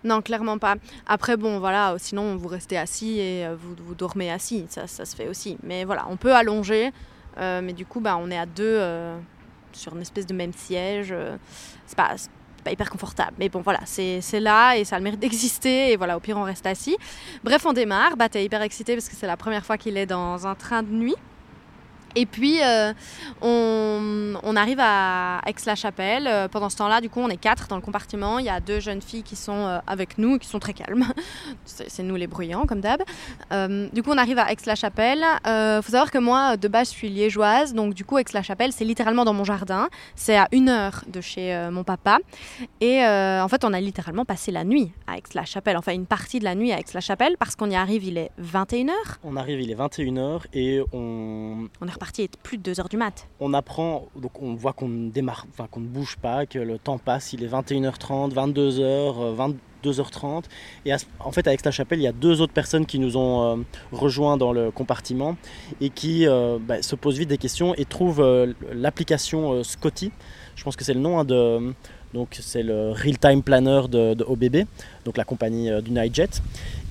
Non, 0.04 0.22
clairement 0.22 0.58
pas. 0.58 0.76
Après, 1.08 1.38
bon, 1.38 1.60
voilà, 1.60 1.96
sinon 1.98 2.36
vous 2.36 2.48
restez 2.48 2.78
assis 2.78 3.20
et 3.20 3.46
euh, 3.46 3.56
vous, 3.60 3.76
vous 3.78 3.96
dormez 3.96 4.32
assis, 4.32 4.66
ça, 4.70 4.88
ça, 4.88 5.06
se 5.06 5.16
fait 5.16 5.28
aussi. 5.28 5.58
Mais 5.64 5.84
voilà, 5.84 6.06
on 6.10 6.18
peut 6.18 6.34
allonger, 6.34 6.92
euh, 7.38 7.62
mais 7.64 7.74
du 7.74 7.86
coup, 7.86 8.00
bah, 8.00 8.18
on 8.18 8.32
est 8.32 8.38
à 8.38 8.46
deux 8.46 8.64
euh, 8.64 9.18
sur 9.74 9.96
une 9.96 10.02
espèce 10.02 10.26
de 10.26 10.34
même 10.34 10.54
siège. 10.54 11.14
c'est 11.86 11.98
pas, 11.98 12.16
pas 12.64 12.72
hyper 12.72 12.90
confortable. 12.90 13.34
Mais 13.40 13.50
bon, 13.50 13.62
voilà, 13.62 13.80
c'est 13.86 14.22
là 14.40 14.76
et 14.76 14.84
ça 14.84 14.96
a 14.96 15.00
le 15.00 15.04
mérite 15.04 15.20
d'exister. 15.22 15.92
Et 15.92 15.98
voilà, 15.98 16.18
au 16.18 16.20
pire, 16.20 16.38
on 16.38 16.44
reste 16.44 16.66
assis. 16.66 16.98
Bref, 17.44 17.66
on 17.66 17.74
démarre. 17.74 18.18
Bah, 18.18 18.30
t'es 18.30 18.44
hyper 18.44 18.62
excité 18.62 18.96
parce 18.96 19.10
que 19.10 19.16
c'est 19.16 19.28
la 19.28 19.38
première 19.38 19.66
fois 19.66 19.78
qu'il 19.78 19.98
est 19.98 20.06
dans 20.06 20.48
un 20.48 20.56
train 20.56 20.84
de 20.84 20.92
nuit. 20.92 21.16
Et 22.20 22.26
puis, 22.26 22.62
euh, 22.62 22.92
on, 23.42 24.56
arrive 24.58 24.80
à 24.82 25.40
Aix-la-Chapelle. 25.46 26.28
Euh, 26.28 26.50
pendant 26.50 26.70
ce 26.70 26.76
temps-là, 26.76 27.00
du 27.00 27.10
coup, 27.10 27.22
on 27.22 27.30
est 27.30 27.38
quatre 27.38 27.70
dans 27.70 27.78
le 27.78 27.82
compartiment. 27.82 28.40
Il 28.40 28.46
y 28.46 28.50
a 28.50 28.60
deux 28.60 28.82
jeunes 28.82 29.02
filles 29.02 29.24
qui 29.24 29.38
sont 29.38 29.54
euh, 29.54 29.80
avec 29.88 30.18
nous, 30.18 30.38
qui 30.38 30.46
sont 30.46 30.60
très 30.60 30.74
calmes. 30.74 31.06
C'est 31.66 32.04
nous 32.04 32.18
les 32.18 32.28
bruyants, 32.28 32.66
comme 32.66 32.82
d'hab. 32.82 33.02
du 33.94 34.04
coup, 34.04 34.12
on 34.12 34.18
arrive 34.18 34.38
à 34.38 34.52
Aix-la-Chapelle. 34.52 35.24
Il 35.46 35.80
faut 35.82 35.92
savoir 35.92 36.12
que 36.12 36.18
moi, 36.18 36.58
de 36.58 36.68
base, 36.68 36.90
je 36.90 36.96
suis 36.96 37.08
liégeoise. 37.08 37.74
Donc, 37.74 37.94
du 37.94 38.04
coup, 38.04 38.18
Aix-la-Chapelle, 38.18 38.74
c'est 38.74 38.84
littéralement 38.84 39.24
dans 39.24 39.34
mon 39.34 39.46
jardin. 39.46 39.88
C'est 40.16 40.36
à 40.36 40.50
une 40.52 40.68
heure 40.68 41.06
de 41.08 41.22
chez 41.22 41.70
mon 41.72 41.86
papa. 41.86 42.18
Et 42.82 43.02
en 43.02 43.48
fait, 43.48 43.64
on 43.64 43.72
a 43.72 43.80
littéralement 43.80 44.26
passé 44.26 44.52
la 44.52 44.66
nuit 44.66 44.92
à 45.08 45.18
Aix-la-Chapelle. 45.18 45.78
Enfin, 45.78 45.94
une 45.94 46.06
partie 46.06 46.40
de 46.40 46.44
la 46.44 46.56
nuit 46.56 46.74
à 46.74 46.80
Aix-la-Chapelle 46.80 47.38
parce 47.40 47.56
qu'on 47.56 47.70
y 47.70 47.76
arrive, 47.76 48.04
il 48.04 48.18
est 48.18 48.32
21h. 48.42 48.92
On 49.24 49.38
arrive, 49.38 49.62
il 49.62 49.72
est 49.72 49.76
21h 49.76 50.42
et 50.54 50.82
on... 50.92 51.70
On 51.82 51.88
est 51.88 51.92
est 52.18 52.38
plus 52.38 52.58
de 52.58 52.64
2 52.64 52.80
heures 52.80 52.90
du 52.90 52.98
mat. 52.98 53.28
On 53.40 53.54
apprend, 53.54 54.08
donc 54.16 54.42
on 54.42 54.56
voit 54.56 54.74
qu'on 54.74 54.88
ne 54.88 55.10
démarre, 55.10 55.46
enfin 55.52 55.68
qu'on 55.70 55.80
ne 55.80 55.88
bouge 55.88 56.18
pas, 56.18 56.46
que 56.46 56.60
le 56.60 56.78
temps 56.78 56.98
passe, 56.98 57.34
il 57.34 57.44
est 57.44 57.48
21h30, 57.48 58.34
22h, 58.34 59.54
22h30. 59.84 60.44
Et 60.86 60.94
en 61.20 61.32
fait, 61.32 61.48
avec 61.48 61.64
la 61.64 61.72
chapelle, 61.72 62.00
il 62.00 62.04
y 62.04 62.08
a 62.08 62.12
deux 62.12 62.42
autres 62.42 62.54
personnes 62.54 62.86
qui 62.86 63.00
nous 63.00 63.18
ont 63.18 63.44
euh, 63.44 63.64
rejoints 63.92 64.38
dans 64.38 64.52
le 64.52 64.72
compartiment 64.72 65.38
et 65.82 65.90
qui 65.90 66.28
euh, 66.28 66.58
bah, 66.60 66.82
se 66.82 66.96
posent 66.96 67.18
vite 67.18 67.30
des 67.30 67.38
questions 67.38 67.74
et 67.76 67.86
trouvent 67.86 68.22
euh, 68.22 68.54
l'application 68.74 69.64
Scotty. 69.64 70.12
Je 70.56 70.64
pense 70.64 70.76
que 70.76 70.84
c'est 70.84 70.94
le 70.94 71.00
nom 71.00 71.20
hein, 71.20 71.26
de 71.26 71.74
donc 72.14 72.38
c'est 72.42 72.64
le 72.64 72.92
real-time 72.92 73.44
planner 73.44 73.82
de, 73.90 74.24
OBB, 74.24 74.66
donc 75.06 75.18
la 75.18 75.24
compagnie 75.24 75.70
euh, 75.70 75.82
du 75.82 75.92
Nightjet, 75.92 76.30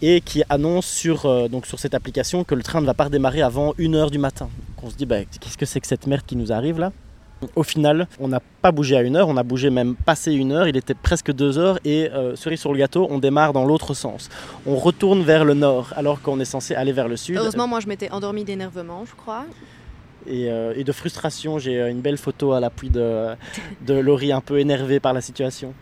et 0.02 0.20
qui 0.20 0.42
annonce 0.48 0.86
sur, 0.86 1.26
euh, 1.26 1.48
sur 1.64 1.78
cette 1.78 1.94
application 1.94 2.44
que 2.44 2.54
le 2.54 2.62
train 2.62 2.80
ne 2.80 2.86
va 2.86 2.94
pas 2.94 3.04
redémarrer 3.04 3.42
avant 3.42 3.72
1h 3.74 4.10
du 4.10 4.18
matin. 4.18 4.48
Donc 4.76 4.84
on 4.84 4.90
se 4.90 4.96
dit, 4.96 5.06
bah, 5.06 5.24
qu'est-ce 5.24 5.58
que 5.58 5.66
c'est 5.66 5.80
que 5.80 5.86
cette 5.86 6.06
merde 6.06 6.22
qui 6.26 6.36
nous 6.36 6.52
arrive 6.52 6.78
là? 6.78 6.92
Au 7.54 7.62
final, 7.62 8.08
on 8.18 8.26
n'a 8.26 8.40
pas 8.62 8.72
bougé 8.72 8.96
à 8.96 9.02
une 9.02 9.14
heure, 9.14 9.28
on 9.28 9.36
a 9.36 9.44
bougé 9.44 9.70
même 9.70 9.94
passé 9.94 10.32
une 10.32 10.50
heure, 10.50 10.66
il 10.66 10.76
était 10.76 10.94
presque 10.94 11.32
deux 11.32 11.56
heures 11.56 11.78
et 11.84 12.10
euh, 12.10 12.34
cerise 12.34 12.58
sur 12.58 12.72
le 12.72 12.78
gâteau, 12.80 13.06
on 13.10 13.18
démarre 13.18 13.52
dans 13.52 13.64
l'autre 13.64 13.94
sens. 13.94 14.28
On 14.66 14.74
retourne 14.74 15.22
vers 15.22 15.44
le 15.44 15.54
nord 15.54 15.92
alors 15.96 16.20
qu'on 16.20 16.40
est 16.40 16.44
censé 16.44 16.74
aller 16.74 16.90
vers 16.90 17.06
le 17.06 17.16
sud. 17.16 17.36
Heureusement, 17.36 17.68
moi 17.68 17.78
je 17.78 17.86
m'étais 17.86 18.10
endormi 18.10 18.44
d'énervement, 18.44 19.04
je 19.04 19.14
crois. 19.14 19.44
Euh, 20.30 20.72
et, 20.76 20.84
de 20.84 20.92
frustration. 20.92 21.58
J'ai 21.58 21.80
euh, 21.80 21.90
une 21.90 22.00
belle 22.00 22.18
photo 22.18 22.52
à 22.52 22.60
l'appui 22.60 22.90
de, 22.90 23.28
de 23.86 23.94
Laurie 23.94 24.32
un 24.32 24.40
peu 24.40 24.58
énervée 24.58 25.00
par 25.00 25.12
la 25.12 25.20
situation. 25.20 25.74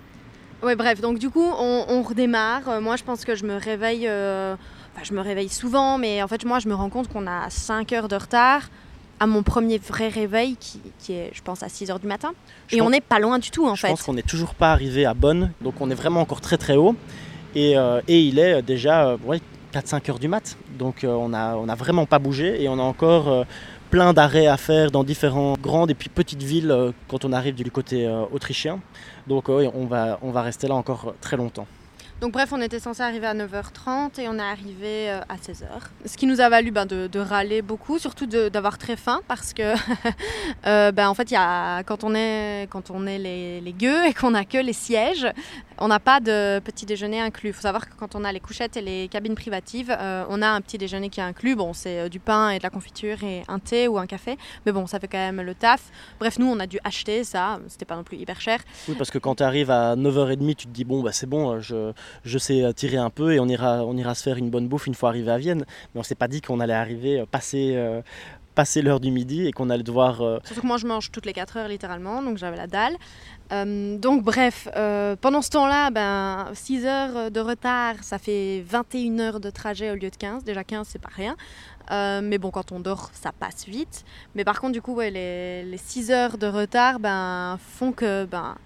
Ouais, 0.63 0.77
bref, 0.77 1.01
donc 1.01 1.19
du 1.19 1.31
coup, 1.31 1.45
on, 1.45 2.03
redémarre. 2.03 2.69
Euh, 2.69 2.81
moi, 2.81 2.97
je 2.97 3.05
pense 3.05 3.25
que 3.25 3.35
je 3.35 3.45
me 3.45 3.57
réveille. 3.57 4.09
Enfin, 4.09 5.05
je 5.05 5.13
me 5.13 5.21
réveille 5.21 5.49
souvent, 5.49 5.99
mais 5.99 6.23
en 6.23 6.29
fait, 6.29 6.45
moi, 6.45 6.59
je 6.59 6.69
me 6.69 6.75
rends 6.75 6.89
compte 6.89 7.09
qu'on 7.09 7.27
a 7.27 7.51
5 7.51 7.93
heures 7.93 8.09
de 8.09 8.17
retard 8.17 8.63
à 9.19 9.27
mon 9.27 9.43
premier 9.43 9.79
vrai 9.79 10.09
réveil 10.09 10.57
qui, 10.57 10.81
qui 10.99 11.15
est, 11.15 11.31
je 11.33 11.43
pense, 11.43 11.63
à 11.63 11.69
6 11.69 11.91
heures 11.91 12.01
du 12.01 12.07
matin. 12.07 12.33
et 12.71 12.83
on 12.83 12.91
n'est 12.91 13.01
pas 13.01 13.19
loin 13.19 13.39
du 13.39 13.51
tout, 13.51 13.67
en 13.67 13.77
fait. 13.77 13.89
Je 13.89 13.93
pense 13.93 14.03
qu'on 14.03 14.15
n'est 14.15 14.23
toujours 14.23 14.55
pas 14.55 14.73
arrivé 14.73 15.07
à 15.07 15.15
Bonn, 15.15 15.53
donc 15.63 15.81
on 15.81 15.91
est 15.91 15.95
vraiment 15.95 16.21
encore 16.21 16.41
très 16.41 16.59
très 16.59 16.77
haut. 16.77 16.95
Et, 17.55 17.75
et 18.09 18.21
il 18.21 18.39
est 18.39 18.61
déjà 18.61 19.17
ouais, 19.25 19.41
4-5 19.73 20.11
heures 20.11 20.19
du 20.19 20.29
mat. 20.29 20.59
Donc 20.79 21.07
on 21.09 21.31
n'a 21.31 21.57
on 21.57 21.69
a 21.71 21.75
vraiment 21.75 22.05
pas 22.05 22.19
bougé 22.19 22.63
et 22.63 22.69
on 22.69 22.79
a 22.79 22.83
encore 22.83 23.47
plein 23.91 24.13
d'arrêts 24.13 24.47
à 24.47 24.57
faire 24.57 24.91
dans 24.91 25.05
différentes 25.05 25.61
grandes 25.61 25.91
et 25.91 25.95
puis 25.95 26.09
petites 26.09 26.43
villes 26.43 26.71
euh, 26.71 26.93
quand 27.09 27.25
on 27.25 27.33
arrive 27.33 27.55
du 27.55 27.71
côté 27.71 28.07
euh, 28.07 28.25
autrichien. 28.33 28.81
Donc 29.27 29.49
on, 29.49 29.87
va, 29.87 30.19
on 30.23 30.31
va 30.31 30.43
rester 30.43 30.69
là 30.69 30.75
encore 30.75 31.15
très 31.21 31.37
longtemps. 31.37 31.67
Donc 32.21 32.33
bref, 32.33 32.51
on 32.53 32.61
était 32.63 32.79
censé 32.79 33.03
arriver 33.03 33.27
à 33.27 33.35
9h30 33.35 34.21
et 34.21 34.29
on 34.29 34.39
est 34.39 34.41
arrivé 34.41 35.11
euh, 35.11 35.21
à 35.29 35.37
16h. 35.37 35.67
Ce 36.07 36.17
qui 36.17 36.27
nous 36.27 36.41
a 36.41 36.49
valu 36.49 36.71
ben, 36.71 36.87
de, 36.87 37.19
râler 37.19 37.61
beaucoup, 37.61 37.99
surtout 37.99 38.27
d'avoir 38.27 38.79
très 38.79 38.97
faim 38.97 39.21
parce 39.29 39.53
que 39.53 39.75
ben, 40.93 41.09
en 41.09 41.15
fait, 41.15 41.31
y 41.31 41.37
a, 41.37 41.83
quand 41.83 42.05
on 42.05 42.15
est, 42.15 42.69
quand 42.71 42.91
on 42.91 43.07
est 43.07 43.19
les, 43.19 43.61
les 43.61 43.73
gueux 43.73 44.07
et 44.07 44.15
qu'on 44.15 44.31
n'a 44.31 44.45
que 44.45 44.59
les 44.59 44.73
sièges, 44.73 45.27
on 45.79 45.89
n'a 45.89 46.01
pas 46.01 46.21
de 46.21 46.59
petit 46.61 46.87
déjeuner 46.87 47.21
inclus. 47.21 47.51
Il 47.51 47.53
faut 47.53 47.63
savoir 47.63 47.89
que 47.89 47.95
quand 47.97 48.15
on 48.15 48.25
a 48.25 48.33
les 48.33 48.41
couchettes 48.41 48.77
et 48.77 48.81
les 48.81 49.09
cabines 49.09 49.35
privatives, 49.35 49.95
euh, 49.99 50.25
on 50.29 50.41
a 50.43 50.49
un 50.49 50.61
petit 50.61 50.79
déjeuner 50.79 51.11
qui 51.11 51.21
est 51.21 51.25
inclus. 51.25 51.55
Bon, 51.55 51.73
c'est 51.73 52.01
euh, 52.01 52.09
du 52.09 52.19
pain 52.19 52.51
et 52.51 52.59
de 52.59 52.63
la 52.63 52.71
confiture 52.71 53.23
et 53.23 53.43
un 53.49 53.59
thé 53.59 53.89
ou 53.89 53.99
un 53.99 54.07
café. 54.07 54.39
Mais 54.65 54.73
bon, 54.73 54.87
ça 54.87 54.99
fait 54.99 55.09
quand 55.09 55.19
même 55.19 55.43
le 55.43 55.55
taf. 55.55 55.83
Bref, 56.19 56.39
nous, 56.39 56.47
on 56.47 56.59
a 56.61 56.67
dû 56.67 56.79
acheter 56.85 57.25
ça. 57.25 57.59
C'était 57.69 57.85
pas 57.85 57.97
non 57.97 58.05
plus 58.05 58.17
hyper 58.17 58.41
cher. 58.41 58.61
Oui, 58.89 58.95
parce 58.97 59.11
que 59.11 59.19
quand 59.19 59.37
tu 59.37 59.43
arrives 59.43 59.71
à 59.71 59.97
9h30, 59.97 60.55
tu 60.55 60.67
te 60.67 60.73
dis, 60.73 60.85
bon, 60.85 61.03
bah, 61.03 61.13
c'est 61.13 61.29
bon, 61.29 61.61
je, 61.61 61.93
je, 62.25 62.39
sais 62.39 62.73
tirer 62.75 62.97
un 62.97 63.11
peu 63.11 63.33
et 63.33 63.41
on 63.41 63.47
ira, 63.47 63.85
on 63.85 63.97
ira 63.97 64.15
se 64.15 64.23
faire 64.23 64.37
une 64.37 64.51
bonne 64.51 64.69
bouffe 64.69 64.87
une 64.87 64.95
fois 64.95 65.11
arrivé 65.11 65.31
à 65.31 65.39
Vienne. 65.39 65.65
Mais 65.95 66.01
on 66.01 66.03
s'est 66.03 66.15
pas 66.15 66.29
dit 66.29 66.41
qu'on 66.41 66.61
allait 66.61 66.75
arriver, 66.75 67.21
euh, 67.21 67.27
passer 67.27 67.77
passé 68.57 68.83
l'heure 68.83 68.99
du 68.99 69.13
midi 69.13 69.47
et 69.47 69.53
qu'on 69.53 69.71
allait 69.71 69.85
devoir... 69.85 70.23
euh, 70.23 70.41
Surtout 70.45 70.63
que 70.63 70.67
moi, 70.67 70.79
je 70.79 70.87
mange 70.87 71.13
toutes 71.13 71.27
les 71.27 71.35
4 71.35 71.59
heures 71.59 71.69
littéralement, 71.69 72.23
donc 72.23 72.39
j'avais 72.39 72.57
la 72.57 72.67
dalle. 72.67 72.97
Euh, 73.53 73.97
donc, 73.99 74.25
bref, 74.25 74.67
euh, 74.75 75.15
pendant 75.15 75.43
ce 75.43 75.51
temps-là, 75.51 75.91
ben, 75.91 76.49
6 76.55 76.87
heures 76.87 77.31
de 77.31 77.39
retard, 77.39 77.97
ça 78.03 78.19
fait 78.19 78.65
21 78.67 79.21
heures 79.21 79.41
de 79.41 79.51
trajet 79.51 79.93
au 79.93 79.95
lieu 79.95 80.11
de 80.11 80.17
15. 80.17 80.43
Déjà, 80.43 80.65
15, 80.65 80.89
c'est 80.91 80.99
pas 80.99 81.11
rien. 81.15 81.37
Euh, 81.93 82.21
mais 82.23 82.39
bon, 82.39 82.51
quand 82.51 82.73
on 82.73 82.81
dort, 82.81 83.11
ça 83.13 83.31
passe 83.31 83.67
vite. 83.67 84.05
Mais 84.35 84.43
par 84.43 84.59
contre, 84.59 84.73
du 84.73 84.83
coup, 84.83 84.99
les 84.99 85.77
6 85.77 86.11
heures 86.11 86.39
de 86.39 86.47
retard 86.47 86.99
ben, 86.99 87.59
font 87.61 87.93
que, 87.93 88.25
ben, 88.25 88.57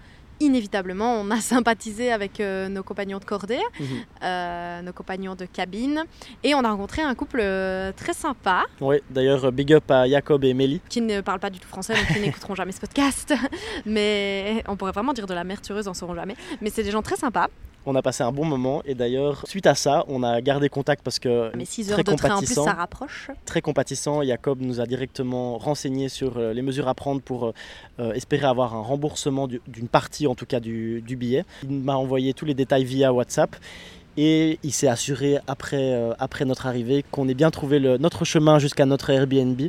inévitablement, 0.41 1.15
on 1.15 1.31
a 1.31 1.37
sympathisé 1.41 2.11
avec 2.11 2.39
euh, 2.39 2.67
nos 2.67 2.83
compagnons 2.83 3.19
de 3.19 3.25
cordée, 3.25 3.59
mhm. 3.79 3.87
euh, 4.23 4.81
nos 4.81 4.93
compagnons 4.93 5.35
de 5.35 5.45
cabine. 5.45 6.03
Et 6.43 6.53
on 6.55 6.63
a 6.63 6.69
rencontré 6.69 7.01
un 7.01 7.15
couple 7.15 7.39
euh, 7.41 7.91
très 7.95 8.13
sympa 8.13 8.65
Ouais, 8.79 9.01
d'ailleurs, 9.09 9.51
big 9.51 9.73
up 9.73 9.89
à 9.89 10.07
Jacob 10.07 10.43
et 10.43 10.53
Mélie. 10.53 10.81
qui 10.89 11.01
ne 11.01 11.21
parlent 11.21 11.39
pas 11.39 11.49
du 11.49 11.59
tout 11.59 11.67
français, 11.67 11.93
donc 11.93 12.07
qui 12.07 12.19
n'écouteront 12.21 12.55
jamais 12.55 12.71
ce 12.71 12.81
podcast. 12.81 13.33
Mais 13.85 14.63
on 14.67 14.75
pourrait 14.75 14.91
vraiment 14.91 15.13
dire 15.13 15.27
de 15.27 15.33
la 15.33 15.43
merde 15.43 15.61
heureuse, 15.69 15.87
en 15.87 15.93
sauront 15.93 16.15
jamais. 16.15 16.35
Mais 16.61 16.69
c'est 16.69 16.83
des 16.83 16.91
gens 16.91 17.01
très 17.01 17.15
sympas. 17.15 17.47
On 17.85 17.95
a 17.95 18.01
passé 18.03 18.21
un 18.23 18.31
bon 18.31 18.45
moment 18.45 18.81
et 18.85 18.93
d'ailleurs, 18.93 19.43
suite 19.47 19.65
à 19.65 19.73
ça, 19.73 20.03
on 20.07 20.21
a 20.21 20.39
gardé 20.41 20.69
contact 20.69 21.01
parce 21.03 21.17
que 21.17 21.51
Mais 21.55 21.65
6 21.65 21.85
très 21.87 21.91
heures 21.93 22.03
de 22.03 22.13
train 22.15 22.35
en 22.35 22.39
plus, 22.39 22.53
ça 22.53 22.73
rapproche. 22.73 23.31
très 23.45 23.61
compatissant, 23.61 24.21
Jacob 24.23 24.59
nous 24.61 24.79
a 24.79 24.85
directement 24.85 25.57
renseigné 25.57 26.07
sur 26.07 26.37
euh, 26.37 26.53
les 26.53 26.61
mesures 26.61 26.87
à 26.87 26.93
prendre 26.93 27.21
pour 27.21 27.53
euh, 27.99 28.13
espérer 28.13 28.45
avoir 28.45 28.75
un 28.75 28.81
remboursement 28.81 29.47
du- 29.47 29.61
d'une 29.67 29.87
partie 29.87 30.27
en 30.27 30.35
tout 30.35 30.45
cas 30.45 30.59
du, 30.59 31.01
du 31.01 31.15
billet. 31.15 31.43
Il 31.63 31.79
m'a 31.79 31.95
envoyé 31.95 32.33
tous 32.35 32.45
les 32.45 32.53
détails 32.53 32.83
via 32.83 33.11
WhatsApp 33.11 33.55
et 34.17 34.59
il 34.63 34.71
s'est 34.71 34.87
assuré 34.87 35.39
après, 35.47 35.93
euh, 35.93 36.13
après 36.19 36.45
notre 36.45 36.67
arrivée 36.67 37.03
qu'on 37.11 37.27
ait 37.29 37.33
bien 37.33 37.49
trouvé 37.51 37.79
le- 37.79 37.97
notre 37.97 38.25
chemin 38.25 38.59
jusqu'à 38.59 38.85
notre 38.85 39.09
Airbnb. 39.09 39.61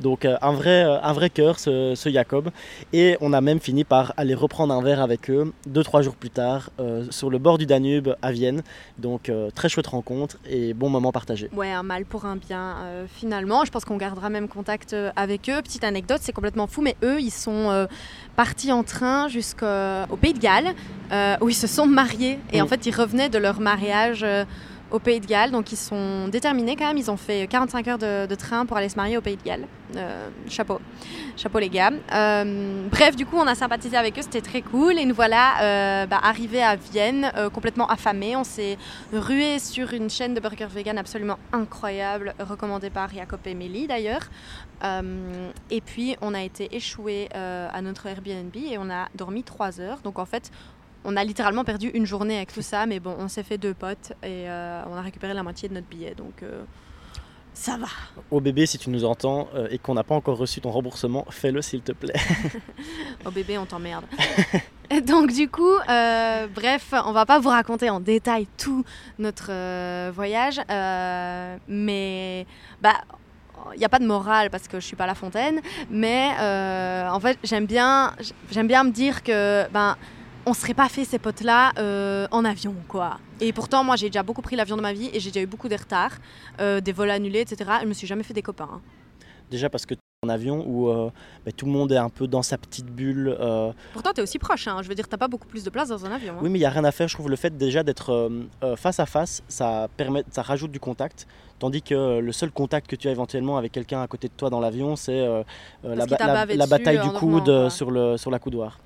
Donc 0.00 0.24
euh, 0.24 0.36
un 0.40 0.52
vrai, 0.52 0.84
euh, 0.84 1.00
un 1.02 1.12
vrai 1.12 1.30
cœur 1.30 1.58
ce, 1.58 1.94
ce 1.96 2.08
Jacob. 2.08 2.50
Et 2.92 3.16
on 3.20 3.32
a 3.32 3.40
même 3.40 3.60
fini 3.60 3.84
par 3.84 4.14
aller 4.16 4.34
reprendre 4.34 4.72
un 4.72 4.82
verre 4.82 5.00
avec 5.02 5.28
eux 5.30 5.52
deux, 5.66 5.82
trois 5.82 6.02
jours 6.02 6.14
plus 6.14 6.30
tard 6.30 6.70
sur 7.10 7.28
le 7.30 7.38
bord 7.38 7.58
du 7.58 7.66
Danube 7.66 8.10
à 8.22 8.30
Vienne. 8.32 8.62
Donc 8.98 9.30
très 9.54 9.68
chouette 9.68 9.86
rencontre 9.88 10.36
et 10.48 10.74
bon 10.74 10.88
moment 10.88 11.12
partagé. 11.12 11.50
Ouais, 11.56 11.72
un 11.72 11.82
mal 11.82 12.04
pour 12.04 12.24
un 12.24 12.36
bien, 12.36 12.76
finalement. 13.08 13.64
Je 13.64 13.70
pense 13.70 13.84
qu'on 13.84 13.96
gardera 13.96 14.30
même 14.30 14.48
contact 14.48 14.94
avec 15.16 15.48
eux. 15.50 15.60
Petite 15.62 15.84
anecdote, 15.84 16.18
c'est 16.22 16.32
complètement 16.32 16.66
fou, 16.66 16.82
mais 16.82 16.96
eux, 17.02 17.20
ils 17.20 17.30
sont 17.32 17.86
partis 18.36 18.72
en 18.72 18.84
train 18.84 19.28
jusqu'au 19.28 20.16
Pays 20.20 20.34
de 20.34 20.38
Galles, 20.38 20.74
où 21.40 21.48
ils 21.48 21.54
se 21.54 21.66
sont 21.66 21.86
mariés. 21.86 22.38
Et 22.52 22.62
en 22.62 22.66
fait, 22.66 22.86
ils 22.86 22.94
revenaient 22.94 23.28
de 23.28 23.38
leur 23.38 23.60
mariage 23.60 23.87
euh, 24.22 24.44
au 24.90 24.98
Pays 24.98 25.20
de 25.20 25.26
Galles. 25.26 25.50
Donc, 25.50 25.72
ils 25.72 25.76
sont 25.76 26.28
déterminés 26.28 26.76
quand 26.76 26.86
même. 26.86 26.96
Ils 26.96 27.10
ont 27.10 27.16
fait 27.16 27.46
45 27.48 27.88
heures 27.88 27.98
de, 27.98 28.34
train 28.34 28.66
pour 28.66 28.76
aller 28.76 28.88
se 28.88 28.96
marier 28.96 29.16
au 29.16 29.20
Pays 29.20 29.36
de 29.36 29.42
Galles. 29.42 29.66
Euh, 29.96 30.28
chapeau. 30.48 30.80
Chapeau, 31.36 31.58
les 31.58 31.68
gars. 31.68 31.92
Euh, 32.12 32.88
bref, 32.90 33.16
du 33.16 33.26
coup, 33.26 33.36
on 33.36 33.46
a 33.46 33.54
sympathisé 33.54 33.96
avec 33.96 34.18
eux. 34.18 34.22
C'était 34.22 34.40
très 34.40 34.62
cool. 34.62 34.98
Et 34.98 35.04
nous 35.04 35.14
voilà 35.14 35.62
euh, 35.62 36.06
bah, 36.06 36.20
arrivés 36.22 36.62
à 36.62 36.76
Vienne, 36.76 37.30
complètement 37.52 37.86
affamés. 37.88 38.36
On 38.36 38.44
s'est 38.44 38.78
rué 39.12 39.58
sur 39.58 39.92
une 39.92 40.10
chaîne 40.10 40.34
de 40.34 40.40
burgers 40.40 40.68
vegan 40.70 40.98
absolument 40.98 41.38
incroyable, 41.52 42.34
recommandée 42.38 42.90
par 42.90 43.12
Jacob 43.12 43.40
et 43.44 43.54
Mélie 43.54 43.86
d'ailleurs. 43.86 44.28
Et 45.70 45.80
puis 45.80 46.16
on 46.20 46.34
a 46.34 46.42
été 46.42 46.74
échoué 46.74 47.28
à 47.34 47.80
notre 47.82 48.06
Airbnb 48.06 48.54
et 48.54 48.78
on 48.78 48.90
a 48.90 49.08
dormi 49.14 49.42
trois 49.42 49.80
heures. 49.80 49.98
Donc 50.02 50.18
en 50.18 50.26
fait, 50.26 50.50
on 51.04 51.16
a 51.16 51.24
littéralement 51.24 51.64
perdu 51.64 51.88
une 51.88 52.06
journée 52.06 52.36
avec 52.36 52.52
tout 52.52 52.62
ça, 52.62 52.86
mais 52.86 53.00
bon, 53.00 53.14
on 53.18 53.28
s'est 53.28 53.42
fait 53.42 53.58
deux 53.58 53.74
potes 53.74 54.12
et 54.22 54.48
euh, 54.48 54.82
on 54.90 54.94
a 54.94 55.02
récupéré 55.02 55.34
la 55.34 55.42
moitié 55.42 55.68
de 55.68 55.74
notre 55.74 55.86
billet. 55.86 56.14
Donc 56.14 56.42
euh, 56.42 56.62
ça 57.58 57.76
va. 57.76 57.88
Au 58.30 58.40
bébé, 58.40 58.66
si 58.66 58.78
tu 58.78 58.88
nous 58.88 59.04
entends 59.04 59.48
euh, 59.52 59.66
et 59.72 59.78
qu'on 59.78 59.94
n'a 59.94 60.04
pas 60.04 60.14
encore 60.14 60.38
reçu 60.38 60.60
ton 60.60 60.70
remboursement, 60.70 61.26
fais-le 61.28 61.60
s'il 61.60 61.82
te 61.82 61.90
plaît. 61.90 62.14
Au 63.26 63.32
bébé, 63.32 63.58
on 63.58 63.66
t'emmerde. 63.66 64.04
Donc 65.06 65.32
du 65.32 65.48
coup, 65.48 65.74
euh, 65.88 66.46
bref, 66.46 66.94
on 67.04 67.10
va 67.10 67.26
pas 67.26 67.40
vous 67.40 67.48
raconter 67.48 67.90
en 67.90 67.98
détail 67.98 68.46
tout 68.56 68.84
notre 69.18 69.50
euh, 69.50 70.12
voyage, 70.14 70.60
mais 71.66 72.46
bah 72.80 72.94
il 73.74 73.78
n'y 73.80 73.84
a 73.84 73.88
pas 73.88 73.98
de 73.98 74.06
morale 74.06 74.50
parce 74.50 74.68
que 74.68 74.78
je 74.78 74.86
suis 74.86 74.96
pas 74.96 75.06
La 75.06 75.16
Fontaine, 75.16 75.60
mais 75.90 76.30
en 77.10 77.18
fait 77.18 77.38
j'aime 77.42 77.66
bien 77.66 78.14
j'aime 78.52 78.68
bien 78.68 78.84
me 78.84 78.92
dire 78.92 79.24
que 79.24 79.68
ben 79.72 79.96
on 80.48 80.54
serait 80.54 80.74
pas 80.74 80.88
fait 80.88 81.04
ces 81.04 81.18
potes 81.18 81.42
là 81.42 81.72
en 82.30 82.44
avion 82.44 82.74
quoi. 82.88 83.18
Et 83.40 83.52
pourtant 83.52 83.84
moi 83.84 83.96
j'ai 83.96 84.08
déjà 84.08 84.22
beaucoup 84.22 84.42
pris 84.42 84.56
l'avion 84.56 84.76
de 84.76 84.82
ma 84.82 84.92
vie 84.92 85.10
et 85.12 85.20
j'ai 85.20 85.30
déjà 85.30 85.42
eu 85.42 85.46
beaucoup 85.46 85.68
de 85.68 85.76
retards, 85.76 86.16
euh, 86.60 86.80
des 86.80 86.92
vols 86.92 87.10
annulés 87.10 87.40
etc. 87.40 87.70
Je 87.82 87.86
me 87.86 87.92
suis 87.94 88.06
jamais 88.06 88.22
fait 88.22 88.34
des 88.34 88.42
copains. 88.42 88.68
hein. 88.72 88.80
Déjà 89.50 89.70
parce 89.70 89.86
que 89.86 89.94
tu 89.94 90.00
es 90.00 90.26
en 90.26 90.28
avion 90.28 90.62
où 90.66 90.88
euh, 90.90 91.10
bah, 91.46 91.52
tout 91.56 91.64
le 91.66 91.72
monde 91.72 91.90
est 91.92 91.96
un 91.96 92.10
peu 92.10 92.26
dans 92.26 92.42
sa 92.42 92.58
petite 92.58 92.86
bulle. 92.86 93.34
euh, 93.40 93.72
Pourtant 93.92 94.10
tu 94.12 94.20
es 94.20 94.22
aussi 94.22 94.38
proche, 94.38 94.66
hein. 94.68 94.78
je 94.82 94.88
veux 94.88 94.94
dire 94.94 95.08
t'as 95.08 95.16
pas 95.16 95.28
beaucoup 95.28 95.46
plus 95.46 95.64
de 95.64 95.70
place 95.70 95.88
dans 95.88 96.04
un 96.04 96.10
avion. 96.12 96.34
hein. 96.34 96.38
Oui, 96.42 96.50
mais 96.50 96.58
il 96.58 96.62
n'y 96.62 96.66
a 96.66 96.70
rien 96.70 96.84
à 96.84 96.92
faire. 96.92 97.08
Je 97.08 97.14
trouve 97.14 97.30
le 97.30 97.36
fait 97.36 97.56
déjà 97.56 97.82
d'être 97.82 98.10
euh, 98.12 98.28
euh, 98.64 98.76
face 98.76 99.00
à 99.00 99.06
face, 99.06 99.42
ça, 99.48 99.88
permet, 99.96 100.24
ça 100.30 100.42
rajoute 100.42 100.70
du 100.72 100.80
contact. 100.80 101.26
Tandis 101.60 101.82
que 101.82 101.94
euh, 101.94 102.20
le 102.20 102.32
seul 102.32 102.50
contact 102.52 102.86
que 102.88 102.94
tu 102.96 103.08
as 103.08 103.10
éventuellement 103.10 103.56
avec 103.58 103.72
quelqu'un 103.72 104.00
à 104.02 104.06
côté 104.06 104.28
de 104.28 104.32
toi 104.36 104.48
dans 104.50 104.60
l'avion, 104.60 104.96
c'est 104.96 105.20
euh, 105.20 105.42
euh, 105.84 105.94
la, 105.94 106.66
bataille 106.66 107.00
du 107.00 107.10
coude 107.10 107.48
euh, 107.48 107.70
sur, 107.70 107.90
le, 107.90 108.16
sur 108.16 108.30
la 108.30 108.38
coudoir. 108.38 108.78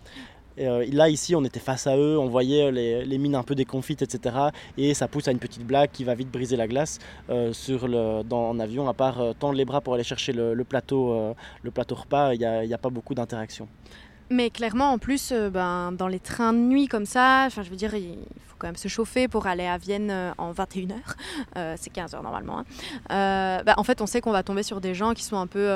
Euh, 0.59 0.87
là, 0.93 1.09
ici, 1.09 1.35
on 1.35 1.45
était 1.45 1.61
face 1.61 1.87
à 1.87 1.97
eux, 1.97 2.19
on 2.19 2.29
voyait 2.29 2.71
les, 2.71 3.19
mines 3.19 3.35
un 3.35 3.43
peu 3.43 3.55
déconfites, 3.55 4.03
etc. 4.03 4.37
Et 4.77 4.95
ça 4.95 5.09
pousse 5.09 5.29
à 5.29 5.33
une 5.33 5.39
petite 5.39 5.67
blague 5.67 5.91
qui 5.93 6.05
va 6.05 6.15
vite 6.15 6.31
briser 6.31 6.57
la 6.57 6.67
glace 6.67 6.99
euh, 7.31 7.53
dans, 8.25 8.51
en 8.51 8.59
avion. 8.59 8.89
À 8.89 8.95
part 8.95 9.21
euh, 9.21 9.33
tendre 9.33 9.55
les 9.55 9.65
bras 9.65 9.81
pour 9.81 9.95
aller 9.95 10.05
chercher 10.05 10.33
le, 10.33 10.65
plateau, 10.65 11.35
repas, 11.65 12.35
il 12.35 12.39
n'y 12.39 12.45
a, 12.45 12.75
a 12.75 12.79
pas 12.79 12.91
beaucoup 12.91 13.15
d'interaction. 13.15 13.69
Mais 14.33 14.49
clairement, 14.49 14.93
en 14.93 14.99
plus, 14.99 15.31
euh, 15.31 15.51
ben, 15.51 15.93
dans 15.93 16.09
les 16.09 16.19
trains 16.19 16.55
de 16.55 16.59
nuit 16.59 16.89
comme 16.89 17.05
ça, 17.05 17.51
je 17.51 17.61
veux 17.69 17.77
dire, 17.77 17.95
il 17.95 18.17
faut 18.49 18.57
quand 18.59 18.67
même 18.67 18.77
se 18.77 18.89
chauffer 18.89 19.29
pour 19.29 19.47
aller 19.47 19.67
à 19.67 19.77
Vienne 19.77 20.09
euh, 20.11 20.33
en 20.39 20.53
21h. 20.53 20.95
Euh, 21.57 21.75
c'est 21.79 21.93
15h 21.93 22.23
normalement. 22.23 22.61
hein. 23.11 23.63
Bah, 23.67 23.75
en 23.77 23.85
fait, 23.85 24.01
on 24.01 24.07
sait 24.07 24.23
qu'on 24.23 24.33
va 24.33 24.43
tomber 24.43 24.63
sur 24.63 24.81
des 24.81 24.95
gens 24.95 25.13
qui 25.13 25.23
sont 25.23 25.37
un 25.37 25.47
peu, 25.47 25.69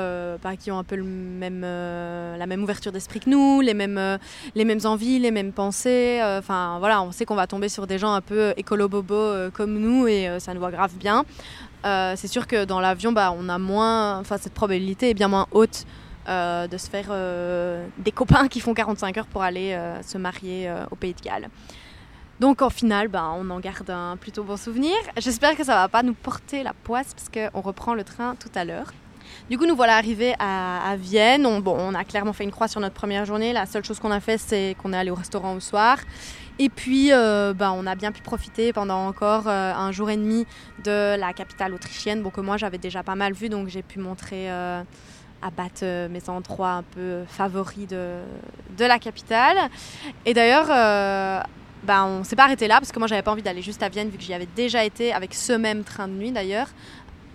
qui 0.59 0.71
ont 0.71 0.79
un 0.79 0.83
peu 0.83 0.95
le 0.95 1.03
même, 1.03 1.61
la 1.61 2.45
même 2.47 2.63
ouverture 2.63 2.91
d'esprit 2.91 3.19
que 3.19 3.29
nous, 3.29 3.61
les 3.61 3.75
mêmes, 3.75 4.17
les 4.55 4.65
mêmes 4.65 4.79
envies, 4.85 5.19
les 5.19 5.29
mêmes 5.29 5.51
pensées. 5.51 6.19
Enfin, 6.23 6.77
voilà, 6.79 7.03
on 7.03 7.11
sait 7.11 7.25
qu'on 7.25 7.35
va 7.35 7.45
tomber 7.45 7.69
sur 7.69 7.85
des 7.85 7.99
gens 7.99 8.13
un 8.13 8.21
peu 8.21 8.53
écolo-bobo 8.57 9.51
comme 9.53 9.77
nous 9.77 10.07
et 10.07 10.39
ça 10.39 10.53
nous 10.55 10.61
va 10.61 10.71
grave 10.71 10.93
bien. 10.95 11.25
C'est 11.83 12.27
sûr 12.27 12.47
que 12.47 12.65
dans 12.65 12.79
l'avion, 12.79 13.11
bah, 13.11 13.33
on 13.37 13.49
a 13.49 13.59
moins, 13.59 14.19
enfin, 14.19 14.37
cette 14.37 14.53
probabilité 14.53 15.11
est 15.11 15.15
bien 15.15 15.27
moins 15.27 15.47
haute 15.51 15.85
euh, 16.27 16.67
de 16.67 16.77
se 16.77 16.89
faire 16.89 17.07
euh, 17.09 17.87
des 17.97 18.11
copains 18.11 18.49
qui 18.49 18.59
font 18.59 18.73
45 18.73 19.17
heures 19.17 19.27
pour 19.27 19.43
aller 19.43 19.71
euh, 19.71 20.01
se 20.03 20.17
marier 20.17 20.69
au 20.91 20.95
Pays 20.95 21.13
de 21.13 21.21
Galles. 21.21 21.47
Donc 22.41 22.61
en 22.61 22.69
final, 22.69 23.07
ben, 23.07 23.33
on 23.37 23.49
en 23.49 23.59
garde 23.61 23.89
un 23.89 24.17
plutôt 24.17 24.43
bon 24.43 24.57
souvenir. 24.57 24.95
J'espère 25.17 25.55
que 25.55 25.63
ça 25.63 25.75
va 25.75 25.87
pas 25.87 26.03
nous 26.03 26.13
porter 26.13 26.63
la 26.63 26.73
poisse 26.73 27.13
parce 27.13 27.29
qu'on 27.29 27.61
reprend 27.61 27.93
le 27.93 28.03
train 28.03 28.35
tout 28.35 28.51
à 28.55 28.65
l'heure. 28.65 28.91
Du 29.49 29.57
coup, 29.57 29.65
nous 29.65 29.75
voilà 29.75 29.95
arrivés 29.95 30.35
à, 30.37 30.95
Vienne. 30.97 31.45
On, 31.45 31.59
bon, 31.59 31.75
on 31.79 31.93
a 31.93 32.03
clairement 32.03 32.33
fait 32.33 32.43
une 32.43 32.51
croix 32.51 32.67
sur 32.67 32.81
notre 32.81 32.95
première 32.95 33.25
journée. 33.25 33.53
La 33.53 33.65
seule 33.65 33.85
chose 33.85 33.99
qu'on 33.99 34.11
a 34.11 34.19
fait, 34.19 34.37
c'est 34.37 34.75
qu'on 34.81 34.91
est 34.91 34.97
allé 34.97 35.11
au 35.11 35.15
restaurant 35.15 35.55
au 35.55 35.59
soir. 35.61 35.99
Et 36.59 36.69
puis, 36.69 37.13
euh, 37.13 37.53
ben, 37.53 37.71
on 37.71 37.87
a 37.87 37.95
bien 37.95 38.11
pu 38.11 38.21
profiter 38.21 38.73
pendant 38.73 39.07
encore 39.07 39.47
un 39.47 39.91
jour 39.93 40.09
et 40.09 40.17
demi 40.17 40.45
de 40.83 41.17
la 41.17 41.31
capitale 41.31 41.73
autrichienne. 41.73 42.21
Bon, 42.21 42.29
que 42.29 42.41
moi, 42.41 42.57
j'avais 42.57 42.77
déjà 42.77 43.01
pas 43.01 43.15
mal 43.15 43.31
vu, 43.31 43.47
donc 43.47 43.69
j'ai 43.69 43.83
pu 43.83 43.99
montrer 43.99 44.49
à 45.41 45.49
Bat 45.51 45.83
euh, 45.83 46.09
mes 46.09 46.29
endroits 46.29 46.71
un 46.71 46.83
peu 46.83 47.23
favoris 47.27 47.87
de, 47.87 48.19
de 48.77 48.85
la 48.85 48.99
capitale. 48.99 49.69
Et 50.25 50.33
d'ailleurs, 50.33 50.67
euh, 50.69 51.41
ben, 51.83 52.05
on 52.05 52.23
s'est 52.23 52.35
pas 52.35 52.45
arrêté 52.45 52.67
là 52.67 52.75
parce 52.75 52.91
que 52.91 52.99
moi, 52.99 53.07
j'avais 53.07 53.21
pas 53.21 53.31
envie 53.31 53.41
d'aller 53.41 53.61
juste 53.61 53.83
à 53.83 53.89
Vienne 53.89 54.09
vu 54.09 54.17
que 54.17 54.23
j'y 54.23 54.33
avais 54.33 54.47
déjà 54.55 54.83
été 54.83 55.13
avec 55.13 55.33
ce 55.33 55.53
même 55.53 55.83
train 55.83 56.07
de 56.07 56.13
nuit 56.13 56.31
d'ailleurs. 56.31 56.67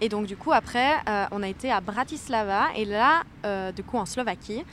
Et 0.01 0.09
donc, 0.09 0.27
du 0.27 0.37
coup, 0.37 0.53
après, 0.53 0.95
euh, 1.09 1.27
on 1.31 1.43
a 1.43 1.49
été 1.49 1.71
à 1.71 1.81
Bratislava 1.81 2.67
et 2.77 2.85
là, 2.85 3.23
euh, 3.45 3.71
du 3.73 3.85
coup, 3.85 3.99
en 3.99 4.07
Slovaquie. 4.07 4.65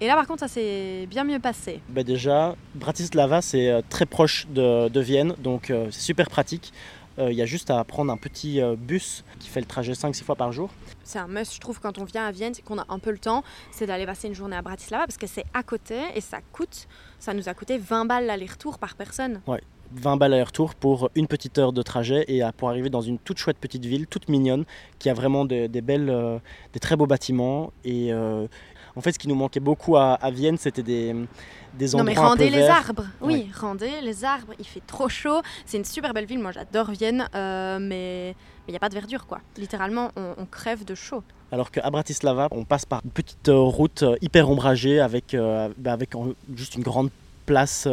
Et 0.00 0.06
là, 0.06 0.14
par 0.14 0.26
contre, 0.26 0.40
ça 0.40 0.48
s'est 0.48 1.06
bien 1.10 1.24
mieux 1.24 1.38
passé. 1.38 1.82
Bah 1.90 2.02
déjà, 2.02 2.56
Bratislava, 2.74 3.42
c'est 3.42 3.82
très 3.90 4.06
proche 4.06 4.46
de, 4.48 4.88
de 4.88 5.00
Vienne, 5.00 5.34
donc 5.38 5.70
c'est 5.90 6.00
super 6.00 6.30
pratique. 6.30 6.72
Euh, 7.18 7.30
Il 7.32 7.36
y 7.36 7.42
a 7.42 7.46
juste 7.46 7.70
à 7.70 7.82
prendre 7.84 8.12
un 8.12 8.16
petit 8.16 8.60
euh, 8.60 8.76
bus 8.76 9.24
qui 9.38 9.48
fait 9.48 9.60
le 9.60 9.66
trajet 9.66 9.92
5-6 9.92 10.22
fois 10.24 10.36
par 10.36 10.52
jour. 10.52 10.70
C'est 11.04 11.18
un 11.18 11.26
must, 11.26 11.54
je 11.54 11.60
trouve, 11.60 11.80
quand 11.80 11.98
on 11.98 12.04
vient 12.04 12.24
à 12.26 12.30
Vienne, 12.30 12.54
qu'on 12.64 12.78
a 12.78 12.86
un 12.88 12.98
peu 12.98 13.10
le 13.10 13.18
temps, 13.18 13.42
c'est 13.72 13.86
d'aller 13.86 14.06
passer 14.06 14.28
une 14.28 14.34
journée 14.34 14.56
à 14.56 14.62
Bratislava 14.62 15.06
parce 15.06 15.16
que 15.18 15.26
c'est 15.26 15.44
à 15.54 15.62
côté 15.62 15.98
et 16.14 16.20
ça 16.20 16.38
coûte, 16.52 16.86
ça 17.18 17.34
nous 17.34 17.48
a 17.48 17.54
coûté 17.54 17.78
20 17.78 18.04
balles 18.06 18.26
l'aller-retour 18.26 18.78
par 18.78 18.94
personne. 18.94 19.40
20 19.92 20.16
balles 20.16 20.34
aller-retour 20.34 20.74
pour 20.74 21.10
une 21.14 21.26
petite 21.26 21.58
heure 21.58 21.72
de 21.72 21.82
trajet 21.82 22.24
et 22.28 22.42
à- 22.42 22.52
pour 22.52 22.68
arriver 22.68 22.90
dans 22.90 23.00
une 23.00 23.18
toute 23.18 23.38
chouette 23.38 23.58
petite 23.58 23.84
ville, 23.84 24.06
toute 24.06 24.28
mignonne, 24.28 24.64
qui 24.98 25.10
a 25.10 25.14
vraiment 25.14 25.44
des, 25.44 25.68
des 25.68 25.80
belles, 25.80 26.10
euh, 26.10 26.38
des 26.72 26.80
très 26.80 26.96
beaux 26.96 27.06
bâtiments. 27.06 27.72
Et 27.84 28.12
euh, 28.12 28.46
en 28.96 29.00
fait, 29.00 29.12
ce 29.12 29.18
qui 29.18 29.28
nous 29.28 29.34
manquait 29.34 29.60
beaucoup 29.60 29.96
à, 29.96 30.14
à 30.14 30.30
Vienne, 30.30 30.58
c'était 30.58 30.82
des, 30.82 31.14
des 31.74 31.86
non 31.88 32.00
endroits 32.00 32.04
mais 32.04 32.12
un 32.12 32.14
peu 32.14 32.20
rendez 32.28 32.50
les 32.50 32.58
verts. 32.58 32.76
arbres, 32.76 33.06
oui, 33.20 33.50
rendez 33.58 34.00
les 34.02 34.24
arbres, 34.24 34.52
il 34.58 34.66
fait 34.66 34.82
trop 34.86 35.08
chaud, 35.08 35.42
c'est 35.64 35.76
une 35.78 35.84
super 35.84 36.12
belle 36.12 36.26
ville, 36.26 36.40
moi 36.40 36.52
j'adore 36.52 36.90
Vienne, 36.90 37.28
euh, 37.34 37.78
mais 37.80 38.34
il 38.68 38.72
n'y 38.72 38.76
a 38.76 38.80
pas 38.80 38.88
de 38.88 38.94
verdure, 38.94 39.26
quoi. 39.26 39.40
Littéralement, 39.56 40.10
on, 40.16 40.46
crève 40.46 40.84
de 40.84 40.94
chaud. 40.94 41.22
Alors 41.50 41.70
qu'à 41.72 41.88
Bratislava, 41.90 42.48
on 42.52 42.64
passe 42.64 42.84
par 42.84 43.00
une 43.04 43.10
petite 43.10 43.48
euh, 43.48 43.58
route 43.58 44.04
euh, 44.04 44.16
hyper 44.20 44.48
ombragée 44.48 45.00
avec, 45.00 45.34
euh, 45.34 45.68
bah, 45.76 45.92
avec 45.92 46.10
juste 46.54 46.76
une 46.76 46.82
grande 46.82 47.10
place 47.46 47.88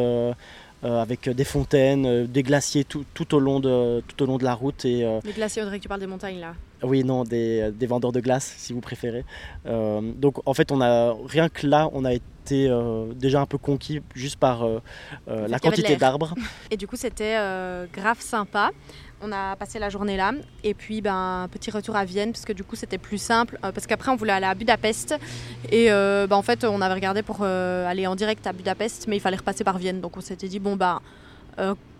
avec 0.83 1.29
des 1.29 1.43
fontaines, 1.43 2.27
des 2.27 2.43
glaciers 2.43 2.83
tout, 2.83 3.05
tout, 3.13 3.35
au 3.35 3.39
long 3.39 3.59
de, 3.59 4.01
tout 4.01 4.23
au 4.23 4.25
long 4.25 4.37
de 4.37 4.43
la 4.43 4.53
route. 4.53 4.85
Et, 4.85 5.05
des 5.23 5.33
glaciers, 5.33 5.63
Audrey, 5.63 5.79
tu 5.79 5.87
parles 5.87 5.99
des 5.99 6.07
montagnes 6.07 6.39
là 6.39 6.53
Oui, 6.83 7.03
non, 7.03 7.23
des, 7.23 7.71
des, 7.71 7.87
vendeurs 7.87 8.11
de 8.11 8.19
glace, 8.19 8.53
si 8.57 8.73
vous 8.73 8.81
préférez. 8.81 9.25
donc 9.65 10.35
en 10.45 10.53
fait, 10.53 10.71
on 10.71 10.81
a, 10.81 11.15
rien 11.25 11.49
que 11.49 11.65
là, 11.67 11.89
on 11.93 12.05
a 12.05 12.13
été 12.13 12.69
déjà 13.15 13.41
un 13.41 13.45
peu 13.45 13.57
conquis 13.57 14.01
juste 14.15 14.37
par 14.37 14.65
la 15.27 15.59
quantité 15.59 15.95
d'arbres. 15.95 16.35
Et 16.71 16.77
du 16.77 16.87
coup, 16.87 16.95
c'était 16.95 17.35
grave 17.91 18.21
sympa. 18.21 18.71
On 19.19 19.31
a 19.31 19.55
passé 19.55 19.79
la 19.79 19.89
journée 19.89 20.15
là 20.15 20.31
et 20.63 20.75
puis 20.75 21.01
ben 21.01 21.47
petit 21.51 21.71
retour 21.71 21.95
à 21.95 22.05
Vienne 22.05 22.33
parce 22.33 22.45
que 22.45 22.53
du 22.53 22.63
coup 22.63 22.75
c'était 22.75 22.99
plus 22.99 23.17
simple 23.17 23.57
euh, 23.63 23.71
parce 23.71 23.87
qu'après 23.87 24.11
on 24.11 24.15
voulait 24.15 24.33
aller 24.33 24.45
à 24.45 24.53
Budapest 24.53 25.15
et 25.71 25.91
euh, 25.91 26.27
ben, 26.27 26.35
en 26.35 26.43
fait 26.43 26.63
on 26.63 26.81
avait 26.81 26.93
regardé 26.93 27.23
pour 27.23 27.39
euh, 27.41 27.89
aller 27.89 28.05
en 28.05 28.15
direct 28.15 28.45
à 28.45 28.53
Budapest 28.53 29.07
mais 29.07 29.17
il 29.17 29.19
fallait 29.19 29.37
repasser 29.37 29.63
par 29.63 29.79
Vienne 29.79 30.01
donc 30.01 30.17
on 30.17 30.21
s'était 30.21 30.47
dit 30.47 30.59
bon 30.59 30.75
bah 30.75 31.01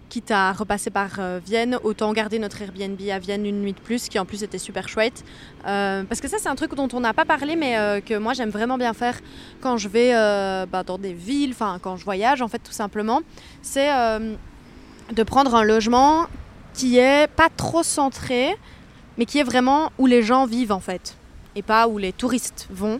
quitte 0.10 0.30
à 0.30 0.54
repasser 0.54 0.92
par 0.92 1.20
Vienne, 1.44 1.80
autant 1.84 2.14
garder 2.14 2.38
notre 2.40 2.62
Airbnb 2.62 3.02
à 3.12 3.20
Vienne 3.20 3.46
une 3.46 3.60
nuit 3.60 3.74
de 3.74 3.80
plus, 3.80 4.08
qui 4.08 4.20
en 4.20 4.24
plus 4.24 4.44
était 4.44 4.60
super 4.60 4.88
chouette. 4.88 5.26
parce 5.64 6.22
que 6.22 6.30
ça, 6.30 6.38
c'est 6.40 6.48
un 6.48 6.56
truc 6.56 6.76
dont 6.76 6.88
on 6.94 7.02
n'a 7.02 7.14
pas 7.14 7.26
parlé, 7.26 7.58
mais 7.58 8.02
que 8.06 8.18
moi 8.18 8.34
j'aime 8.34 8.52
vraiment 8.52 8.78
bien 8.78 8.94
faire 8.94 9.20
quand 9.60 9.76
je 9.76 9.90
vais 9.90 10.14
bah, 10.72 10.84
dans 10.84 10.98
des 10.98 11.12
villes, 11.12 11.52
enfin 11.52 11.80
quand 11.82 11.98
je 11.98 12.06
voyage, 12.06 12.42
en 12.42 12.48
fait, 12.48 12.60
tout 12.60 12.72
simplement. 12.72 13.22
C'est 13.62 13.90
de 13.90 15.24
prendre 15.24 15.56
un 15.56 15.64
logement 15.64 16.28
qui 16.78 17.00
est 17.00 17.28
pas 17.28 17.50
trop 17.50 17.82
centré, 17.82 18.56
mais 19.18 19.26
qui 19.26 19.40
est 19.40 19.44
vraiment 19.44 19.92
où 19.98 20.06
les 20.06 20.22
gens 20.22 20.46
vivent 20.46 20.72
en 20.72 20.80
fait, 20.80 21.18
et 21.56 21.64
pas 21.64 21.88
où 21.88 21.98
les 21.98 22.14
touristes 22.14 22.68
vont. 22.70 23.00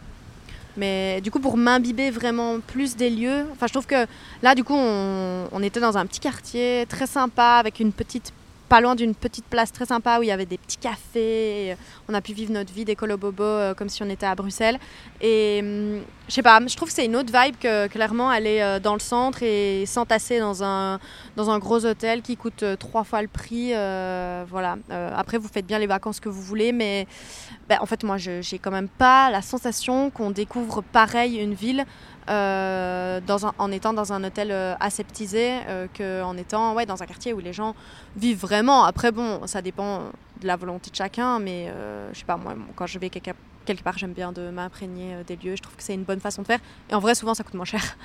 Mais 0.78 1.22
du 1.22 1.32
coup, 1.32 1.40
pour 1.40 1.58
m'imbiber 1.58 2.10
vraiment 2.10 2.60
plus 2.60 2.96
des 2.96 3.10
lieux, 3.10 3.46
enfin, 3.52 3.68
je 3.68 3.74
trouve 3.74 3.86
que 3.86 4.08
là, 4.42 4.56
du 4.56 4.64
coup, 4.64 4.76
on, 4.76 5.48
on 5.52 5.64
était 5.64 5.80
dans 5.80 5.98
un 5.98 6.06
petit 6.08 6.20
quartier 6.20 6.86
très 6.90 7.08
sympa 7.08 7.58
avec 7.60 7.80
une 7.80 7.92
petite 7.92 8.34
pas 8.68 8.82
loin 8.82 8.96
d'une 8.96 9.16
petite 9.16 9.46
place 9.46 9.72
très 9.72 9.86
sympa 9.86 10.20
où 10.20 10.24
il 10.24 10.28
y 10.28 10.32
avait 10.32 10.46
des 10.46 10.58
petits 10.58 10.78
cafés. 10.78 11.76
On 12.08 12.14
a 12.14 12.22
pu 12.22 12.34
vivre 12.34 12.52
notre 12.52 12.74
vie 12.74 12.86
d'écolo 12.86 13.18
bobo 13.18 13.44
euh, 13.44 13.74
comme 13.74 13.90
si 13.90 14.04
on 14.04 14.10
était 14.10 14.26
à 14.26 14.36
Bruxelles. 14.36 14.78
Et 15.22 15.60
hum, 15.62 16.02
je 16.28 16.34
sais 16.34 16.42
pas, 16.42 16.60
je 16.66 16.76
trouve 16.76 16.90
que 16.90 16.94
c'est 16.94 17.06
une 17.06 17.16
autre 17.16 17.32
vibe 17.34 17.56
que 17.60 17.88
clairement 17.88 18.30
aller 18.30 18.60
euh, 18.60 18.80
dans 18.80 18.94
le 18.94 19.00
centre 19.00 19.44
et 19.44 19.86
s'entasser 19.86 20.40
dans 20.40 20.64
un, 20.64 21.00
dans 21.36 21.50
un 21.50 21.60
gros 21.60 21.86
hôtel 21.86 22.22
qui 22.22 22.36
coûte 22.36 22.64
euh, 22.64 22.76
trois 22.76 23.04
fois 23.04 23.22
le 23.22 23.28
prix. 23.28 23.72
voilà. 24.50 24.78
après, 25.16 25.38
vous 25.38 25.48
faites 25.48 25.66
bien 25.66 25.80
les 25.80 25.88
vacances 25.88 26.20
que 26.20 26.30
vous 26.30 26.42
voulez, 26.42 26.72
mais 26.72 27.08
ben, 27.70 27.78
en 27.82 27.86
fait, 27.86 28.04
moi, 28.04 28.18
j'ai 28.18 28.60
quand 28.60 28.72
même 28.72 28.90
pas 28.90 29.30
la 29.30 29.42
sensation 29.42 30.10
qu'on 30.10 30.32
découvre 30.32 30.82
pareil 30.82 31.38
une 31.38 31.54
ville 31.54 31.86
euh, 32.30 33.22
en 33.58 33.72
étant 33.72 33.94
dans 33.94 34.12
un 34.12 34.24
hôtel 34.24 34.52
euh, 34.52 34.76
aseptisé 34.80 35.60
euh, 35.68 35.88
qu'en 35.96 36.36
étant 36.38 36.74
ouais, 36.74 36.86
dans 36.86 37.02
un 37.02 37.06
quartier 37.06 37.34
où 37.34 37.40
les 37.40 37.54
gens 37.54 37.76
vivent 38.16 38.40
vraiment. 38.40 38.84
Après, 38.84 39.12
bon, 39.12 39.48
ça 39.48 39.62
dépend 39.62 40.04
de 40.42 40.48
la 40.48 40.56
volonté 40.56 40.90
de 40.92 40.96
chacun, 40.96 41.40
mais 41.40 41.72
je 42.14 42.20
sais 42.20 42.26
pas, 42.26 42.38
moi, 42.38 42.54
quand 42.76 42.86
je 42.86 43.00
vais 43.00 43.10
quelque, 43.10 43.32
quelque 43.66 43.84
part, 43.84 43.98
j'aime 43.98 44.14
bien 44.14 44.32
de 44.32 44.50
m'imprégner 44.50 45.24
des 45.26 45.36
lieux. 45.36 45.56
Je 45.56 45.62
trouve 45.62 45.76
que 45.76 45.84
c'est 45.84 45.96
une 45.96 46.04
bonne 46.04 46.20
façon 46.20 46.42
de 46.42 46.48
faire. 46.48 46.60
Et 46.90 46.96
en 46.96 47.00
vrai, 47.00 47.16
souvent, 47.16 47.34
ça 47.34 47.44
coûte 47.44 47.56
moins 47.56 47.66
cher. 47.66 47.98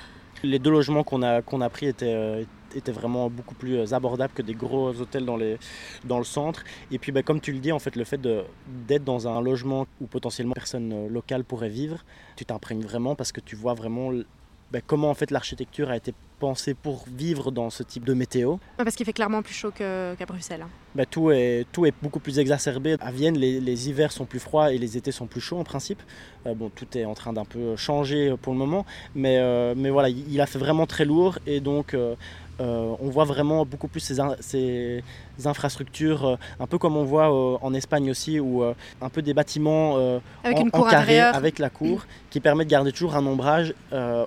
Les 0.43 0.59
deux 0.59 0.71
logements 0.71 1.03
qu'on 1.03 1.23
a, 1.23 1.37
a 1.37 1.69
pris 1.69 1.87
étaient 1.87 2.45
était 2.77 2.91
vraiment 2.91 3.29
beaucoup 3.29 3.55
plus 3.55 3.77
euh, 3.77 3.93
abordable 3.93 4.33
que 4.33 4.41
des 4.41 4.53
gros 4.53 4.89
hôtels 4.89 5.25
dans, 5.25 5.37
les, 5.37 5.57
dans 6.05 6.17
le 6.17 6.23
centre. 6.23 6.63
Et 6.91 6.99
puis, 6.99 7.11
bah, 7.11 7.23
comme 7.23 7.39
tu 7.39 7.51
le 7.51 7.59
dis, 7.59 7.71
en 7.71 7.79
fait, 7.79 7.95
le 7.95 8.03
fait 8.03 8.19
d'être 8.21 9.03
dans 9.03 9.27
un 9.27 9.41
logement 9.41 9.87
où 10.01 10.07
potentiellement 10.07 10.53
personne 10.53 10.91
euh, 10.93 11.09
locale 11.09 11.43
pourrait 11.43 11.69
vivre, 11.69 12.03
tu 12.35 12.45
t'imprègnes 12.45 12.83
vraiment 12.83 13.15
parce 13.15 13.31
que 13.31 13.41
tu 13.41 13.55
vois 13.55 13.73
vraiment 13.73 14.11
bah, 14.73 14.79
comment 14.85 15.11
en 15.11 15.13
fait 15.13 15.29
l'architecture 15.29 15.91
a 15.91 15.95
été 15.95 16.15
pensée 16.39 16.73
pour 16.73 17.05
vivre 17.07 17.51
dans 17.51 17.69
ce 17.69 17.83
type 17.83 18.05
de 18.05 18.15
météo? 18.15 18.57
parce 18.75 18.95
qu'il 18.95 19.05
fait 19.05 19.13
clairement 19.13 19.43
plus 19.43 19.53
chaud 19.53 19.69
qu'à 19.69 20.25
Bruxelles. 20.27 20.63
Hein. 20.63 20.69
Bah, 20.95 21.05
tout, 21.05 21.29
est, 21.29 21.67
tout 21.71 21.85
est 21.85 21.93
beaucoup 22.01 22.19
plus 22.19 22.39
exacerbé. 22.39 22.97
À 22.99 23.11
Vienne, 23.11 23.37
les, 23.37 23.59
les, 23.59 23.89
hivers 23.89 24.11
sont 24.11 24.25
plus 24.25 24.39
froids 24.39 24.73
et 24.73 24.79
les 24.79 24.97
étés 24.97 25.11
sont 25.11 25.27
plus 25.27 25.41
chauds 25.41 25.59
en 25.59 25.63
principe. 25.63 26.01
Euh, 26.47 26.55
bon, 26.55 26.71
tout 26.75 26.87
est 26.97 27.05
en 27.05 27.13
train 27.13 27.33
d'un 27.33 27.45
peu 27.45 27.75
changer 27.75 28.33
pour 28.41 28.51
le 28.51 28.57
moment, 28.57 28.83
mais, 29.13 29.39
mais 29.75 29.91
voilà, 29.91 30.09
il, 30.09 30.41
a 30.41 30.47
fait 30.47 30.59
vraiment 30.59 30.87
très 30.87 31.05
lourd 31.05 31.37
et 31.45 31.59
donc 31.59 31.95
euh, 32.59 32.95
on 32.99 33.09
voit 33.09 33.25
vraiment 33.25 33.65
beaucoup 33.65 33.87
plus 33.87 33.99
ces, 33.99 35.03
infrastructures, 35.45 36.25
euh, 36.25 36.35
un 36.59 36.67
peu 36.67 36.77
comme 36.77 36.95
on 36.95 37.03
voit 37.03 37.33
euh, 37.33 37.57
en 37.61 37.73
Espagne 37.73 38.11
aussi, 38.11 38.39
où 38.39 38.63
un 38.63 39.09
peu 39.09 39.21
des 39.21 39.33
bâtiments 39.33 39.97
avec 40.43 40.59
en, 40.73 40.83
carré 40.83 41.19
avec 41.19 41.59
la 41.59 41.69
cour, 41.69 42.05
qui 42.29 42.39
permet 42.39 42.65
de 42.65 42.69
garder 42.69 42.91
toujours 42.91 43.15
un 43.15 43.25
ombrage 43.25 43.73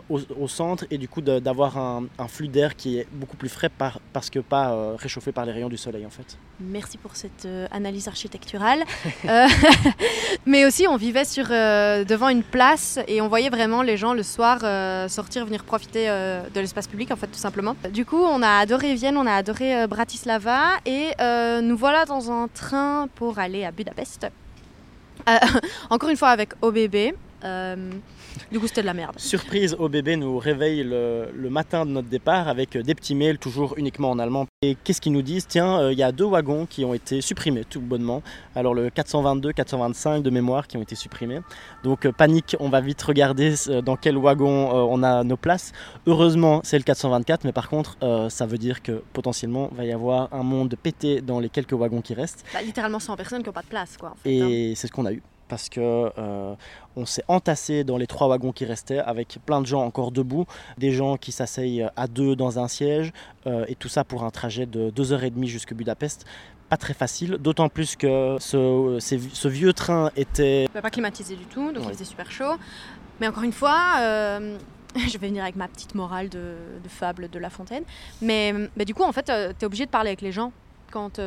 au, 0.08 0.48
centre 0.48 0.86
et 0.90 0.98
du 0.98 1.08
coup 1.08 1.20
d'avoir 1.20 1.78
un, 1.78 2.06
flux 2.28 2.48
d'air 2.48 2.76
qui 2.76 2.98
est 2.98 3.06
beaucoup 3.12 3.36
plus 3.36 3.48
frais 3.48 3.70
parce 4.12 4.30
que 4.30 4.38
pas 4.38 4.96
réchauffé 4.96 5.32
par 5.32 5.44
les 5.44 5.52
rayons 5.52 5.68
du 5.68 5.76
soleil 5.76 6.06
en 6.06 6.10
fait. 6.10 6.36
Merci 6.60 6.98
pour 6.98 7.16
cette 7.16 7.46
analyse 7.70 8.08
architecturale. 8.08 8.84
mais 10.46 10.64
aussi 10.64 10.86
on 10.88 10.96
vivait 10.96 11.24
sur, 11.24 11.48
devant 11.48 12.28
une 12.28 12.42
place 12.42 12.98
et 13.06 13.20
on 13.20 13.28
voyait 13.28 13.50
vraiment 13.50 13.82
les 13.82 13.96
gens 13.96 14.14
le 14.14 14.22
soir 14.22 14.60
sortir, 15.10 15.44
venir 15.46 15.64
profiter 15.64 16.06
de 16.06 16.60
l'espace 16.60 16.86
public 16.86 17.10
en 17.10 17.16
fait 17.16 17.28
tout 17.28 17.38
simplement. 17.38 17.76
Du 17.92 18.04
coup 18.04 18.15
on 18.24 18.42
a 18.42 18.58
adoré 18.58 18.94
Vienne, 18.94 19.16
on 19.16 19.26
a 19.26 19.34
adoré 19.34 19.82
euh, 19.82 19.86
Bratislava 19.86 20.78
et 20.84 21.10
euh, 21.20 21.60
nous 21.60 21.76
voilà 21.76 22.04
dans 22.04 22.30
un 22.30 22.48
train 22.48 23.08
pour 23.14 23.38
aller 23.38 23.64
à 23.64 23.70
Budapest. 23.70 24.26
Euh, 25.28 25.38
encore 25.90 26.08
une 26.08 26.16
fois 26.16 26.28
avec 26.28 26.50
OBB. 26.62 27.14
Du 27.42 28.60
coup, 28.60 28.66
c'était 28.66 28.82
de 28.82 28.86
la 28.86 28.94
merde. 28.94 29.18
Surprise, 29.18 29.76
au 29.78 29.88
bébé 29.88 30.16
nous 30.16 30.38
réveille 30.38 30.82
le, 30.84 31.48
matin 31.50 31.86
de 31.86 31.90
notre 31.90 32.08
départ 32.08 32.48
avec 32.48 32.76
des 32.76 32.94
petits 32.94 33.14
mails, 33.14 33.38
toujours 33.38 33.74
uniquement 33.76 34.10
en 34.10 34.18
allemand. 34.18 34.46
Et 34.62 34.76
qu'est-ce 34.82 35.00
qu'ils 35.00 35.12
nous 35.12 35.22
disent 35.22 35.46
Tiens, 35.46 35.80
euh, 35.80 35.92
il 35.92 35.98
y 35.98 36.02
a 36.02 36.12
deux 36.12 36.24
wagons 36.24 36.66
qui 36.66 36.84
ont 36.84 36.94
été 36.94 37.20
supprimés, 37.20 37.64
tout 37.64 37.80
bonnement. 37.80 38.22
Alors, 38.54 38.74
le 38.74 38.90
422, 38.90 39.52
425 39.52 40.22
de 40.22 40.30
mémoire 40.30 40.66
qui 40.66 40.76
ont 40.76 40.82
été 40.82 40.94
supprimés. 40.94 41.40
Donc, 41.84 42.06
euh, 42.06 42.12
panique, 42.12 42.56
on 42.60 42.68
va 42.68 42.80
vite 42.80 43.02
regarder 43.02 43.54
euh, 43.68 43.80
dans 43.80 43.96
quel 43.96 44.16
wagon 44.16 44.70
on 44.90 45.02
a 45.02 45.24
nos 45.24 45.36
places. 45.36 45.72
Heureusement, 46.06 46.60
c'est 46.64 46.78
le 46.78 46.84
424, 46.84 47.44
mais 47.44 47.52
par 47.52 47.68
contre, 47.68 47.96
ça 48.30 48.46
veut 48.46 48.58
dire 48.58 48.82
que 48.82 49.02
potentiellement, 49.12 49.68
il 49.72 49.76
va 49.76 49.84
y 49.84 49.92
avoir 49.92 50.32
un 50.32 50.42
monde 50.42 50.74
pété 50.82 51.20
dans 51.20 51.40
les 51.40 51.48
quelques 51.48 51.72
wagons 51.72 52.00
qui 52.00 52.14
restent. 52.14 52.44
Bah, 52.52 52.62
littéralement 52.62 52.98
100 52.98 53.16
personnes 53.16 53.42
qui 53.42 53.48
n'ont 53.48 53.52
pas 53.52 53.62
de 53.62 53.66
place, 53.66 53.96
quoi. 53.96 54.14
Et 54.24 54.42
hein. 54.42 54.72
c'est 54.76 54.86
ce 54.86 54.92
qu'on 54.92 55.06
a 55.06 55.12
eu 55.12 55.22
parce 55.48 55.68
que 55.68 56.10
euh, 56.18 56.54
on 56.96 57.06
s'est 57.06 57.24
entassé 57.28 57.84
dans 57.84 57.96
les 57.96 58.06
trois 58.06 58.28
wagons 58.28 58.52
qui 58.52 58.64
restaient 58.64 58.98
avec 58.98 59.38
plein 59.44 59.60
de 59.60 59.66
gens 59.66 59.82
encore 59.82 60.12
debout, 60.12 60.46
des 60.78 60.92
gens 60.92 61.16
qui 61.16 61.32
s'asseyent 61.32 61.88
à 61.96 62.06
deux 62.06 62.36
dans 62.36 62.58
un 62.58 62.68
siège, 62.68 63.12
euh, 63.46 63.64
et 63.68 63.74
tout 63.74 63.88
ça 63.88 64.04
pour 64.04 64.24
un 64.24 64.30
trajet 64.30 64.66
de 64.66 64.90
deux 64.90 65.12
heures 65.12 65.24
et 65.24 65.30
demie 65.30 65.48
jusqu'à 65.48 65.74
Budapest. 65.74 66.24
Pas 66.68 66.76
très 66.76 66.94
facile, 66.94 67.36
d'autant 67.38 67.68
plus 67.68 67.94
que 67.94 68.36
ce, 68.40 69.48
vieux 69.48 69.72
train 69.72 70.10
était... 70.16 70.66
Pas 70.72 70.90
climatisé 70.90 71.36
du 71.36 71.44
tout, 71.44 71.70
donc 71.70 71.84
il 71.84 71.92
faisait 71.92 72.04
super 72.04 72.30
chaud. 72.30 72.56
Mais 73.20 73.28
encore 73.28 73.44
une 73.44 73.52
fois, 73.52 73.98
euh, 74.00 74.58
je 74.96 75.16
vais 75.18 75.28
venir 75.28 75.44
avec 75.44 75.54
ma 75.54 75.68
petite 75.68 75.94
morale 75.94 76.28
de, 76.28 76.56
fable 76.88 77.30
de 77.30 77.38
La 77.38 77.50
Fontaine. 77.50 77.84
Mais, 78.20 78.52
du 78.84 78.94
coup, 78.94 79.04
en 79.04 79.12
fait, 79.12 79.26
tu 79.26 79.32
es 79.32 79.64
obligé 79.64 79.86
de 79.86 79.90
parler 79.90 80.08
avec 80.08 80.22
les 80.22 80.32
gens 80.32 80.52
quand 80.90 81.20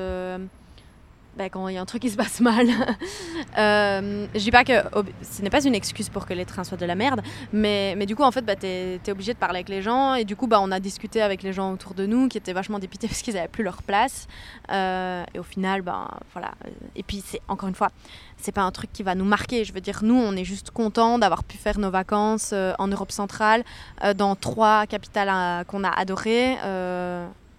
bah, 1.40 1.50
quand 1.50 1.70
il 1.70 1.76
y 1.76 1.78
a 1.78 1.82
un 1.82 1.86
truc 1.86 2.02
qui 2.02 2.10
se 2.10 2.18
passe 2.18 2.42
mal. 2.42 2.68
euh, 3.58 4.28
je 4.36 4.40
dis 4.40 4.52
pas 4.52 4.66
que 4.66 4.74
ce 5.22 5.42
n'est 5.42 5.50
pas 5.50 5.64
une 5.66 5.74
excuse 5.74 6.10
pour 6.10 6.26
que 6.26 6.34
les 6.34 6.44
trains 6.44 6.66
soient 6.66 6.78
de 6.78 6.86
la 6.86 6.96
merde, 6.96 7.22
mais, 7.54 7.96
mais 7.98 8.06
du 8.06 8.14
coup, 8.14 8.24
en 8.24 8.32
fait, 8.32 8.42
bah, 8.42 8.58
tu 8.58 8.68
es, 8.68 9.00
obligé 9.10 9.34
de 9.34 9.40
parler 9.40 9.60
avec 9.60 9.70
les 9.70 9.82
gens. 9.82 10.16
Et 10.16 10.26
du 10.26 10.36
coup, 10.36 10.48
bah, 10.48 10.60
on 10.62 10.70
a 10.70 10.82
discuté 10.82 11.22
avec 11.22 11.42
les 11.42 11.54
gens 11.54 11.72
autour 11.72 11.94
de 11.94 12.06
nous 12.06 12.28
qui 12.28 12.38
étaient 12.38 12.52
vachement 12.52 12.78
dépités 12.78 13.08
parce 13.08 13.22
qu'ils 13.22 13.36
n'avaient 13.36 13.48
plus 13.48 13.64
leur 13.64 13.82
place. 13.84 14.28
Euh, 14.70 15.24
et 15.34 15.40
au 15.40 15.44
final, 15.44 15.82
ben, 15.82 16.10
voilà. 16.34 16.52
Et 16.98 17.04
puis, 17.04 17.24
c'est 17.26 17.40
encore 17.48 17.70
une 17.70 17.76
fois, 17.76 17.90
c'est 18.36 18.52
pas 18.52 18.64
un 18.64 18.72
truc 18.72 18.92
qui 18.92 19.04
va 19.04 19.16
nous 19.16 19.24
marquer. 19.24 19.64
Je 19.64 19.72
veux 19.72 19.82
dire, 19.82 20.02
nous, 20.04 20.16
on 20.16 20.36
est 20.36 20.44
juste 20.44 20.72
contents 20.72 21.20
d'avoir 21.20 21.46
pu 21.46 21.56
faire 21.56 21.80
nos 21.80 21.90
vacances 21.90 22.52
euh, 22.52 22.74
en 22.80 22.90
Europe 22.90 23.14
centrale, 23.14 23.64
euh, 24.04 24.14
dans 24.14 24.36
trois 24.36 24.86
capitales 24.88 25.66
qu'on 25.68 25.86
a 25.86 25.90
adorées, 25.90 26.58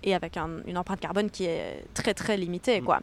et 0.02 0.14
avec 0.14 0.36
une 0.66 0.78
empreinte 0.78 1.00
carbone 1.00 1.30
qui 1.30 1.44
est 1.44 1.84
très, 1.94 2.14
très 2.14 2.36
limitée, 2.36 2.80
quoi. 2.80 3.00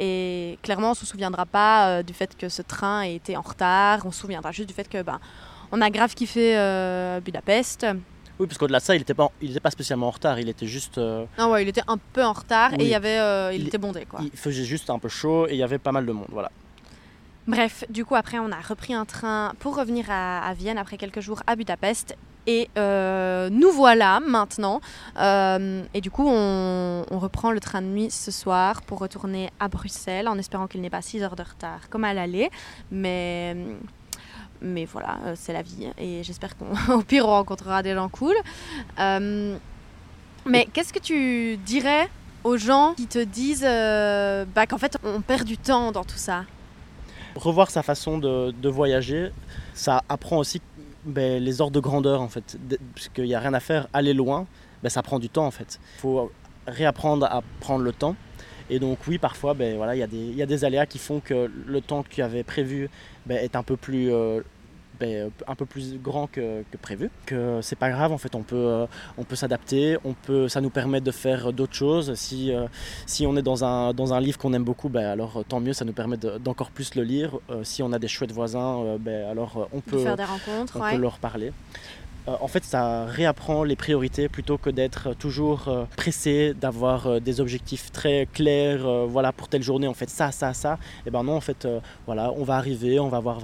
Et 0.00 0.58
clairement, 0.62 0.88
on 0.88 0.90
ne 0.92 0.96
se 0.96 1.04
souviendra 1.04 1.44
pas 1.44 1.88
euh, 1.88 2.02
du 2.02 2.14
fait 2.14 2.34
que 2.36 2.48
ce 2.48 2.62
train 2.62 3.02
ait 3.02 3.16
été 3.16 3.36
en 3.36 3.42
retard. 3.42 4.00
On 4.06 4.10
se 4.10 4.20
souviendra 4.20 4.50
juste 4.50 4.68
du 4.68 4.74
fait 4.74 4.88
que 4.88 5.02
ben, 5.02 5.20
on 5.72 5.80
a 5.82 5.90
grave 5.90 6.14
kiffé 6.14 6.56
euh, 6.56 7.20
Budapest. 7.20 7.86
Oui, 8.38 8.46
parce 8.46 8.56
qu'au-delà 8.56 8.78
de 8.78 8.84
ça, 8.84 8.96
il 8.96 9.00
n'était 9.00 9.12
pas, 9.12 9.30
il 9.42 9.60
pas 9.60 9.70
spécialement 9.70 10.08
en 10.08 10.12
retard. 10.12 10.40
Il 10.40 10.48
était 10.48 10.66
juste. 10.66 10.96
Euh, 10.96 11.26
ah 11.36 11.50
ouais, 11.50 11.62
il 11.62 11.68
était 11.68 11.82
un 11.86 11.98
peu 11.98 12.24
en 12.24 12.32
retard 12.32 12.72
et 12.72 12.84
il 12.84 12.88
y 12.88 12.94
avait, 12.94 13.54
il, 13.54 13.68
était 13.68 13.76
bondé 13.76 14.06
quoi. 14.06 14.20
Il 14.22 14.30
faisait 14.30 14.64
juste 14.64 14.88
un 14.88 14.98
peu 14.98 15.10
chaud 15.10 15.46
et 15.46 15.52
il 15.52 15.58
y 15.58 15.62
avait 15.62 15.78
pas 15.78 15.92
mal 15.92 16.06
de 16.06 16.12
monde, 16.12 16.28
voilà. 16.30 16.50
Bref, 17.46 17.84
du 17.90 18.04
coup 18.04 18.14
après 18.14 18.38
on 18.38 18.52
a 18.52 18.60
repris 18.60 18.94
un 18.94 19.04
train 19.04 19.52
pour 19.58 19.76
revenir 19.76 20.06
à, 20.08 20.38
à 20.46 20.54
Vienne 20.54 20.78
après 20.78 20.96
quelques 20.96 21.20
jours 21.20 21.42
à 21.46 21.56
Budapest 21.56 22.16
Et 22.50 22.68
nous 23.50 23.72
voilà 23.72 24.20
maintenant. 24.20 24.80
et 25.16 26.00
du 26.00 26.10
coup, 26.10 26.26
on, 26.26 27.04
on, 27.10 27.18
reprend 27.18 27.50
le 27.50 27.60
train 27.60 27.82
de 27.82 27.86
nuit 27.86 28.10
ce 28.10 28.30
soir 28.30 28.82
pour 28.82 28.98
retourner 28.98 29.50
à 29.60 29.68
Bruxelles 29.68 30.28
en 30.28 30.38
espérant 30.38 30.66
qu'il 30.66 30.80
n'ait 30.80 30.90
pas 30.90 31.02
6 31.02 31.22
heures 31.22 31.36
de 31.36 31.42
retard 31.42 31.88
comme 31.90 32.04
à 32.04 32.14
l'aller. 32.14 32.50
Mais 32.90 33.56
mais 34.60 34.84
voilà, 34.84 35.18
euh, 35.24 35.34
c'est 35.36 35.52
la 35.52 35.62
vie. 35.62 35.88
Et 35.98 36.22
j'espère 36.22 36.56
qu'au 36.56 37.02
pire, 37.06 37.26
on 37.26 37.30
rencontrera 37.30 37.82
des 37.82 37.94
gens 37.94 38.08
cool. 38.08 38.34
Euh, 38.98 39.56
mais 40.44 40.66
qu'est-ce 40.72 40.92
que 40.92 40.98
tu 40.98 41.56
dirais 41.58 42.08
aux 42.44 42.56
gens 42.56 42.94
qui 42.96 43.06
te 43.06 43.22
disent 43.22 43.66
euh, 43.66 44.44
bah, 44.54 44.66
qu'en 44.66 44.78
fait, 44.78 44.98
on 45.04 45.20
perd 45.20 45.44
du 45.44 45.56
temps 45.56 45.92
dans 45.92 46.04
tout 46.04 46.18
ça? 46.18 46.44
Revoir 47.36 47.70
sa 47.70 47.82
façon 47.82 48.18
de, 48.18 48.68
voyager, 48.68 49.30
ça 49.72 50.02
apprend 50.08 50.38
aussi 50.38 50.60
ben, 51.04 51.42
les 51.42 51.60
ordres 51.60 51.74
de 51.74 51.80
grandeur, 51.80 52.20
en 52.20 52.28
fait. 52.28 52.58
Parce 52.94 53.08
qu'il 53.08 53.24
n'y 53.24 53.34
a 53.34 53.40
rien 53.40 53.54
à 53.54 53.60
faire, 53.60 53.88
aller 53.92 54.14
loin, 54.14 54.46
ben, 54.82 54.88
ça 54.88 55.02
prend 55.02 55.18
du 55.18 55.28
temps, 55.28 55.46
en 55.46 55.50
fait. 55.50 55.80
Il 55.96 56.00
faut 56.00 56.30
réapprendre 56.66 57.26
à 57.26 57.42
prendre 57.60 57.84
le 57.84 57.92
temps. 57.92 58.16
Et 58.70 58.78
donc 58.78 58.98
oui, 59.08 59.18
parfois, 59.18 59.54
ben, 59.54 59.76
voilà, 59.76 59.96
il 59.96 60.36
y, 60.36 60.42
a 60.42 60.46
des 60.46 60.64
aléas 60.64 60.86
qui 60.86 60.98
font 60.98 61.18
que 61.18 61.50
le 61.66 61.80
temps 61.80 62.04
que 62.04 62.08
tu 62.08 62.22
avais 62.22 62.44
prévu 62.44 62.88
ben, 63.26 63.36
est 63.36 63.56
un 63.56 63.64
peu 63.64 63.76
plus 63.76 64.12
euh, 64.12 64.42
ben, 65.00 65.30
un 65.46 65.54
peu 65.54 65.64
plus 65.64 65.98
grand 65.98 66.26
que, 66.26 66.62
prévu. 66.82 67.10
Que 67.26 67.60
c'est 67.62 67.78
pas 67.78 67.90
grave, 67.90 68.12
en 68.12 68.18
fait, 68.18 68.34
on 68.34 68.42
peut, 68.42 68.56
euh, 68.56 68.86
on 69.16 69.24
peut 69.24 69.34
s'adapter, 69.34 69.96
on 70.04 70.12
peut, 70.12 70.48
ça 70.48 70.60
nous 70.60 70.70
permet 70.70 71.00
de 71.00 71.10
faire 71.10 71.52
d'autres 71.52 71.74
choses. 71.74 72.14
Si, 72.14 72.52
euh, 72.52 72.66
si 73.06 73.26
on 73.26 73.34
est 73.36 73.42
dans 73.42 73.64
un, 73.64 73.94
dans 73.94 74.12
un 74.12 74.20
livre 74.20 74.38
qu'on 74.38 74.52
aime 74.52 74.64
beaucoup, 74.64 74.90
ben, 74.90 75.06
alors 75.06 75.42
tant 75.48 75.60
mieux, 75.60 75.72
ça 75.72 75.84
nous 75.86 75.94
permet 75.94 76.18
d'encore 76.18 76.70
plus 76.70 76.94
le 76.94 77.02
lire. 77.02 77.38
si 77.62 77.82
on 77.82 77.92
a 77.92 77.98
des 77.98 78.08
chouettes 78.08 78.32
voisins, 78.32 78.98
ben, 79.00 79.28
alors 79.30 79.68
on 79.72 79.80
peut, 79.80 79.98
faire 79.98 80.16
des 80.16 80.24
rencontres, 80.24 80.78
on 80.78 80.90
peut 80.90 81.00
leur 81.00 81.18
parler. 81.18 81.52
Euh, 82.28 82.36
en 82.40 82.48
fait, 82.48 82.64
ça 82.64 83.06
réapprend 83.06 83.64
les 83.64 83.76
priorités 83.76 84.28
plutôt 84.28 84.58
que 84.58 84.70
d'être 84.70 85.14
toujours 85.14 85.68
euh, 85.68 85.84
pressé, 85.96 86.54
d'avoir 86.54 87.06
euh, 87.06 87.20
des 87.20 87.40
objectifs 87.40 87.90
très 87.92 88.26
clairs. 88.32 89.06
voilà, 89.06 89.32
pour 89.32 89.48
telle 89.48 89.62
journée, 89.62 89.88
on 89.88 89.94
fait 89.94 90.10
ça, 90.10 90.30
ça, 90.30 90.52
ça. 90.52 90.74
Et 90.74 91.08
eh 91.08 91.10
ben 91.10 91.22
non, 91.24 91.36
en 91.36 91.40
fait, 91.40 91.66
voilà, 92.06 92.32
on 92.36 92.44
va 92.44 92.56
arriver, 92.56 93.00
on 93.00 93.08
va 93.08 93.20
voir, 93.20 93.40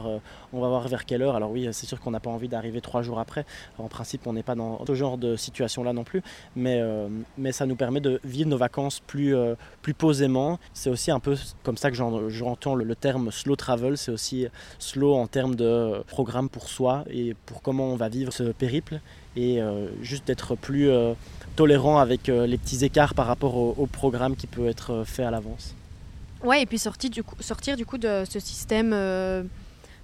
on 0.53 0.61
va 0.61 0.69
voir 0.69 0.87
vers 0.89 1.05
quelle 1.05 1.23
heure. 1.23 1.37
Alors 1.37 1.51
oui, 1.51 1.69
c'est 1.73 1.87
sûr 1.87 2.01
qu'on 2.01 2.11
n'a 2.11 2.21
pas 2.21 2.31
envie 2.31 2.49
d'arriver 2.49 2.81
trois 2.81 3.03
jours 3.03 3.19
après. 3.19 3.45
en 3.79 3.89
principe, 3.89 4.27
on 4.27 4.33
n'est 4.33 4.43
pas 4.43 4.55
dans 4.55 4.85
ce 4.87 4.95
genre 4.95 5.19
de 5.19 5.37
situation-là 5.37 5.93
non 5.93 6.05
plus. 6.05 6.23
Mais, 6.55 6.81
mais 7.39 7.53
ça 7.53 7.67
nous 7.67 7.77
permet 7.77 8.01
de 8.01 8.21
vivre 8.25 8.49
nos 8.49 8.57
vacances 8.57 9.01
plus, 9.01 9.35
plus 9.83 9.95
posément. 9.95 10.59
C'est 10.73 10.91
aussi 10.91 11.11
un 11.11 11.21
peu 11.21 11.37
comme 11.63 11.77
ça 11.77 11.91
que 11.91 11.97
j'entends 11.97 12.75
le, 12.75 12.85
le 12.85 12.95
terme 12.95 13.31
slow 13.31 13.57
travel. 13.57 13.97
C'est 13.97 14.13
aussi 14.13 14.47
slow 14.79 15.15
en 15.15 15.27
termes 15.27 15.55
de 15.55 16.03
programme 16.07 16.49
pour 16.49 16.69
soi 16.69 17.05
et 17.11 17.35
pour 17.47 17.63
comment 17.63 17.87
on 17.87 17.97
va 17.97 18.09
vivre 18.09 18.33
ce 18.33 18.45
périple 18.45 19.01
et 19.37 19.61
euh, 19.61 19.89
juste 20.03 20.27
d'être 20.27 20.57
plus 20.57 20.89
euh, 20.89 21.13
tolérant 21.55 21.99
avec 21.99 22.29
euh, 22.29 22.47
les 22.47 22.59
petits 22.59 22.85
écarts 22.85 23.15
par 23.15 23.27
rapport 23.27 23.57
au, 23.57 23.87
programme 23.87 24.35
qui 24.35 24.47
peut 24.47 24.67
être 24.67 25.05
fait 25.05 25.23
à 25.23 25.31
l'avance. 25.31 25.75
Ouais, 26.43 26.63
et 26.63 26.67
puis 26.67 26.79
sortir 26.79 27.11
sortir 27.41 27.77
du 27.77 27.87
coup 27.87 27.99
de 27.99 28.25
ce 28.29 28.41
système 28.41 28.91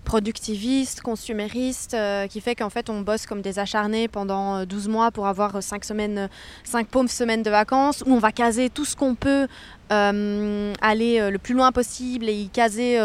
productiviste, 0.04 1.00
consumériste, 1.00 1.96
qui 2.28 2.40
fait 2.40 2.54
qu'en 2.54 2.70
fait 2.70 2.90
on 2.90 3.00
bosse 3.00 3.26
comme 3.26 3.42
des 3.42 3.58
acharnés 3.58 4.08
pendant 4.08 4.64
12 4.64 4.88
mois 4.88 5.10
pour 5.10 5.26
avoir 5.26 5.62
5 5.62 5.84
semaines, 5.84 6.28
5 6.64 6.88
paumes 6.88 7.08
semaines 7.08 7.42
de 7.42 7.50
vacances, 7.50 8.02
où 8.06 8.12
on 8.12 8.18
va 8.18 8.32
caser 8.32 8.68
tout 8.68 8.84
ce 8.84 8.96
qu'on 8.96 9.14
peut, 9.14 9.46
aller 9.90 11.30
le 11.30 11.36
plus 11.38 11.54
loin 11.54 11.72
possible 11.72 12.28
et 12.28 12.34
y 12.34 12.48
caser 12.48 12.98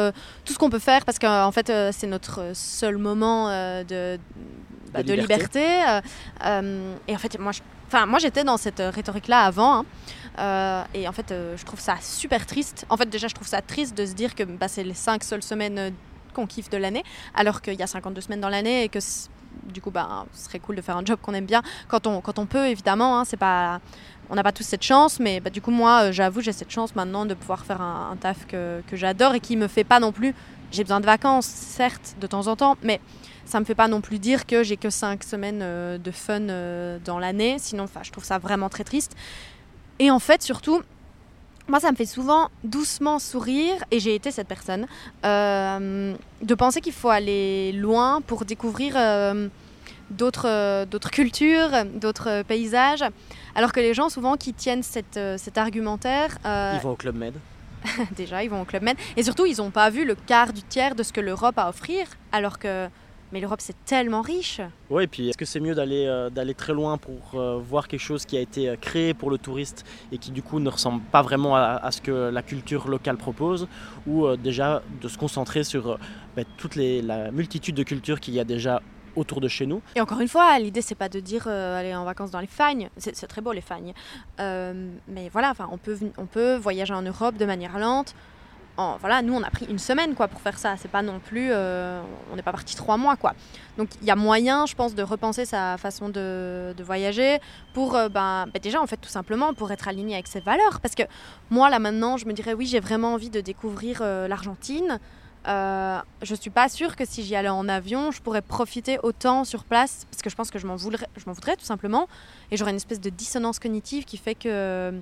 tout 0.45 0.53
ce 0.53 0.57
qu'on 0.57 0.69
peut 0.69 0.79
faire 0.79 1.05
parce 1.05 1.19
qu'en 1.19 1.51
fait 1.51 1.71
c'est 1.91 2.07
notre 2.07 2.51
seul 2.53 2.97
moment 2.97 3.49
de, 3.83 4.19
bah, 4.93 5.03
de, 5.03 5.13
liberté. 5.13 5.63
Euh, 5.63 6.01
euh, 6.45 6.95
et 7.07 7.15
en 7.15 7.17
fait, 7.19 7.37
moi, 7.39 7.51
enfin, 7.87 8.05
moi 8.05 8.19
j'étais 8.19 8.43
dans 8.43 8.57
cette 8.57 8.79
rhétorique-là 8.81 9.41
avant. 9.41 9.79
Hein. 9.79 9.85
Euh, 10.39 10.83
et 10.93 11.07
en 11.07 11.11
fait, 11.11 11.29
je 11.29 11.63
trouve 11.65 11.79
ça 11.79 11.95
super 12.01 12.45
triste. 12.45 12.85
En 12.89 12.97
fait, 12.97 13.09
déjà, 13.09 13.27
je 13.27 13.35
trouve 13.35 13.47
ça 13.47 13.61
triste 13.61 13.97
de 13.97 14.05
se 14.05 14.13
dire 14.13 14.35
que 14.35 14.43
bah, 14.43 14.67
c'est 14.67 14.83
les 14.83 14.93
cinq 14.93 15.23
seules 15.23 15.43
semaines 15.43 15.93
qu'on 16.37 16.47
kiffe 16.47 16.69
de 16.69 16.77
l'année, 16.77 17.03
alors 17.35 17.61
qu'il 17.61 17.73
y 17.73 17.83
a 17.83 17.87
52 17.87 18.21
semaines 18.21 18.41
dans 18.41 18.49
l'année 18.49 18.83
et 18.83 18.89
que 18.89 18.99
du 19.65 19.81
coup, 19.81 19.91
bah, 19.91 20.25
ce 20.33 20.45
serait 20.45 20.59
cool 20.59 20.75
de 20.75 20.81
faire 20.81 20.95
un 20.95 21.03
job 21.03 21.19
qu'on 21.21 21.33
aime 21.33 21.45
bien 21.45 21.61
quand 21.87 22.07
on, 22.07 22.21
quand 22.21 22.39
on 22.39 22.45
peut, 22.45 22.67
évidemment. 22.67 23.19
Hein, 23.19 23.25
c'est 23.25 23.37
pas, 23.37 23.81
on 24.29 24.35
n'a 24.35 24.43
pas 24.43 24.51
tous 24.51 24.63
cette 24.63 24.83
chance, 24.83 25.19
mais 25.19 25.39
bah, 25.39 25.49
du 25.49 25.61
coup, 25.61 25.71
moi, 25.71 26.11
j'avoue, 26.11 26.41
j'ai 26.41 26.53
cette 26.53 26.71
chance 26.71 26.95
maintenant 26.95 27.25
de 27.25 27.33
pouvoir 27.33 27.65
faire 27.65 27.81
un, 27.81 28.15
taf 28.19 28.45
que, 28.45 28.81
que 28.87 28.95
j'adore 28.95 29.33
et 29.35 29.39
qui 29.39 29.57
me 29.57 29.67
fait 29.67 29.83
pas 29.83 29.99
non 29.99 30.11
plus. 30.11 30.33
J'ai 30.71 30.83
besoin 30.83 30.99
de 30.99 31.05
vacances, 31.05 31.45
certes, 31.45 32.15
de 32.19 32.27
temps 32.27 32.47
en 32.47 32.55
temps, 32.55 32.77
mais 32.83 32.99
ça 33.45 33.59
me 33.59 33.65
fait 33.65 33.75
pas 33.75 33.87
non 33.87 34.01
plus 34.01 34.19
dire 34.19 34.45
que 34.45 34.63
j'ai 34.63 34.75
que 34.77 34.89
5 34.89 35.23
semaines 35.23 35.61
euh, 35.61 35.97
de 35.97 36.11
fun 36.11 36.41
euh, 36.49 36.99
dans 37.03 37.19
l'année. 37.19 37.55
Sinon, 37.59 37.85
je 38.03 38.11
trouve 38.11 38.25
ça 38.25 38.37
vraiment 38.37 38.69
très 38.69 38.83
triste. 38.83 39.15
Et 39.99 40.11
en 40.11 40.19
fait, 40.19 40.43
surtout, 40.43 40.81
moi, 41.67 41.79
ça 41.79 41.91
me 41.91 41.95
fait 41.95 42.05
souvent 42.05 42.49
doucement 42.63 43.19
sourire, 43.19 43.83
et 43.91 43.99
j'ai 43.99 44.15
été 44.15 44.31
cette 44.31 44.47
personne, 44.47 44.87
euh, 45.25 46.15
de 46.41 46.55
penser 46.55 46.81
qu'il 46.81 46.93
faut 46.93 47.09
aller 47.09 47.71
loin 47.73 48.21
pour 48.21 48.45
découvrir 48.45 48.95
d'autres, 50.09 50.85
d'autres 50.85 51.11
cultures, 51.11 51.69
d'autres 51.95 52.43
paysages. 52.43 53.03
Alors 53.55 53.71
que 53.71 53.79
les 53.79 53.93
gens, 53.93 54.09
souvent, 54.09 54.37
qui 54.37 54.53
tiennent 54.53 54.83
cette, 54.83 55.19
cet 55.37 55.57
argumentaire... 55.57 56.37
ils 56.45 56.79
vont 56.81 56.91
au 56.91 56.95
Club 56.95 57.15
Med 57.15 57.33
Déjà, 58.15 58.43
ils 58.43 58.49
vont 58.49 58.61
au 58.61 58.65
Club 58.65 58.83
Med. 58.83 58.97
Et 59.15 59.23
surtout, 59.23 59.45
ils 59.45 59.57
n'ont 59.57 59.71
pas 59.71 59.89
vu 59.89 60.05
le 60.05 60.15
quart 60.15 60.53
du 60.53 60.63
tiers 60.63 60.95
de 60.95 61.03
ce 61.03 61.13
que 61.13 61.21
l'Europe 61.21 61.57
a 61.57 61.63
à 61.63 61.69
offrir, 61.69 62.07
alors 62.31 62.59
que 62.59 62.87
mais 63.31 63.39
l'Europe, 63.41 63.59
c'est 63.61 63.75
tellement 63.85 64.21
riche. 64.21 64.61
Oui, 64.89 65.03
et 65.03 65.07
puis 65.07 65.29
est-ce 65.29 65.37
que 65.37 65.45
c'est 65.45 65.59
mieux 65.59 65.75
d'aller 65.75 66.05
euh, 66.05 66.29
d'aller 66.29 66.53
très 66.53 66.73
loin 66.73 66.97
pour 66.97 67.39
euh, 67.39 67.57
voir 67.57 67.87
quelque 67.87 68.01
chose 68.01 68.25
qui 68.25 68.37
a 68.37 68.39
été 68.39 68.69
euh, 68.69 68.75
créé 68.79 69.13
pour 69.13 69.29
le 69.29 69.37
touriste 69.37 69.85
et 70.11 70.17
qui 70.17 70.31
du 70.31 70.41
coup 70.41 70.59
ne 70.59 70.69
ressemble 70.69 71.01
pas 71.11 71.21
vraiment 71.21 71.55
à, 71.55 71.91
ce 71.91 72.01
que 72.01 72.29
la 72.29 72.41
culture 72.41 72.87
locale 72.87 73.17
propose, 73.17 73.67
ou 74.05 74.27
déjà 74.35 74.81
de 75.01 75.07
se 75.07 75.17
concentrer 75.17 75.63
sur 75.63 75.97
bah, 76.35 76.43
toute 76.57 76.75
les, 76.75 77.01
la 77.01 77.31
multitude 77.31 77.75
de 77.75 77.83
cultures 77.83 78.19
qu'il 78.19 78.33
y 78.33 78.39
a 78.39 78.43
déjà 78.43 78.81
autour 79.15 79.41
de 79.41 79.47
chez 79.47 79.65
nous? 79.65 79.81
Et 79.95 80.01
encore 80.01 80.21
une 80.21 80.27
fois, 80.27 80.57
l'idée 80.59 80.81
c'est 80.81 80.95
pas 80.95 81.09
de 81.09 81.19
dire 81.19 81.47
aller 81.47 81.95
en 81.95 82.05
vacances 82.05 82.31
dans 82.31 82.39
les 82.39 82.47
fagnes, 82.47 82.89
c'est 82.97 83.27
très 83.27 83.41
beau 83.41 83.51
les 83.51 83.61
fagnes, 83.61 83.93
mais 84.39 85.29
voilà, 85.31 85.51
enfin 85.51 85.67
on 85.71 85.77
peut 85.77 85.97
on 86.17 86.25
peut 86.25 86.55
voyager 86.55 86.93
en 86.93 87.01
Europe 87.01 87.37
de 87.37 87.45
manière 87.45 87.79
lente, 87.79 88.15
voilà, 88.99 89.21
nous 89.21 89.33
on 89.33 89.41
a 89.41 89.49
pris 89.49 89.65
une 89.65 89.79
semaine 89.79 90.13
quoi 90.13 90.27
pour 90.27 90.41
faire 90.41 90.57
ça. 90.57 90.75
C'est 90.77 90.91
pas 90.91 91.01
non 91.01 91.19
plus, 91.19 91.49
euh, 91.51 92.01
on 92.31 92.35
n'est 92.35 92.43
pas 92.43 92.51
parti 92.51 92.75
trois 92.75 92.97
mois 92.97 93.15
quoi. 93.15 93.33
Donc 93.77 93.89
il 94.01 94.07
y 94.07 94.11
a 94.11 94.15
moyen, 94.15 94.65
je 94.65 94.75
pense, 94.75 94.95
de 94.95 95.03
repenser 95.03 95.45
sa 95.45 95.77
façon 95.77 96.09
de, 96.09 96.75
voyager 96.83 97.39
pour, 97.73 97.95
euh, 97.95 98.07
ben, 98.09 98.45
ben, 98.53 98.59
déjà 98.61 98.81
en 98.81 98.87
fait 98.87 98.97
tout 98.97 99.09
simplement 99.09 99.53
pour 99.53 99.71
être 99.71 99.87
aligné 99.87 100.13
avec 100.13 100.27
ses 100.27 100.39
valeurs. 100.39 100.79
Parce 100.81 100.95
que 100.95 101.03
moi 101.49 101.69
là 101.69 101.79
maintenant, 101.79 102.17
je 102.17 102.25
me 102.25 102.33
dirais 102.33 102.53
oui, 102.53 102.65
j'ai 102.65 102.79
vraiment 102.79 103.13
envie 103.13 103.29
de 103.29 103.41
découvrir 103.41 103.99
euh, 104.01 104.27
l'Argentine. 104.27 104.99
je 105.45 106.35
suis 106.35 106.49
pas 106.51 106.69
sûre 106.69 106.95
que 106.95 107.05
si 107.05 107.23
j'y 107.23 107.35
allais 107.35 107.49
en 107.49 107.67
avion, 107.67 108.11
je 108.11 108.21
pourrais 108.21 108.43
profiter 108.43 108.99
autant 109.01 109.43
sur 109.43 109.63
place 109.63 110.05
parce 110.11 110.21
que 110.21 110.29
je 110.29 110.35
pense 110.35 110.51
que 110.51 110.59
je 110.59 110.67
m'en 110.67 110.75
voudrais, 110.75 111.07
je 111.15 111.23
m'en 111.25 111.33
voudrais 111.33 111.55
tout 111.55 111.65
simplement 111.65 112.07
et 112.51 112.57
j'aurais 112.57 112.71
une 112.71 112.77
espèce 112.77 113.01
de 113.01 113.09
dissonance 113.09 113.57
cognitive 113.57 114.05
qui 114.05 114.17
fait 114.17 114.35
que 114.35 115.01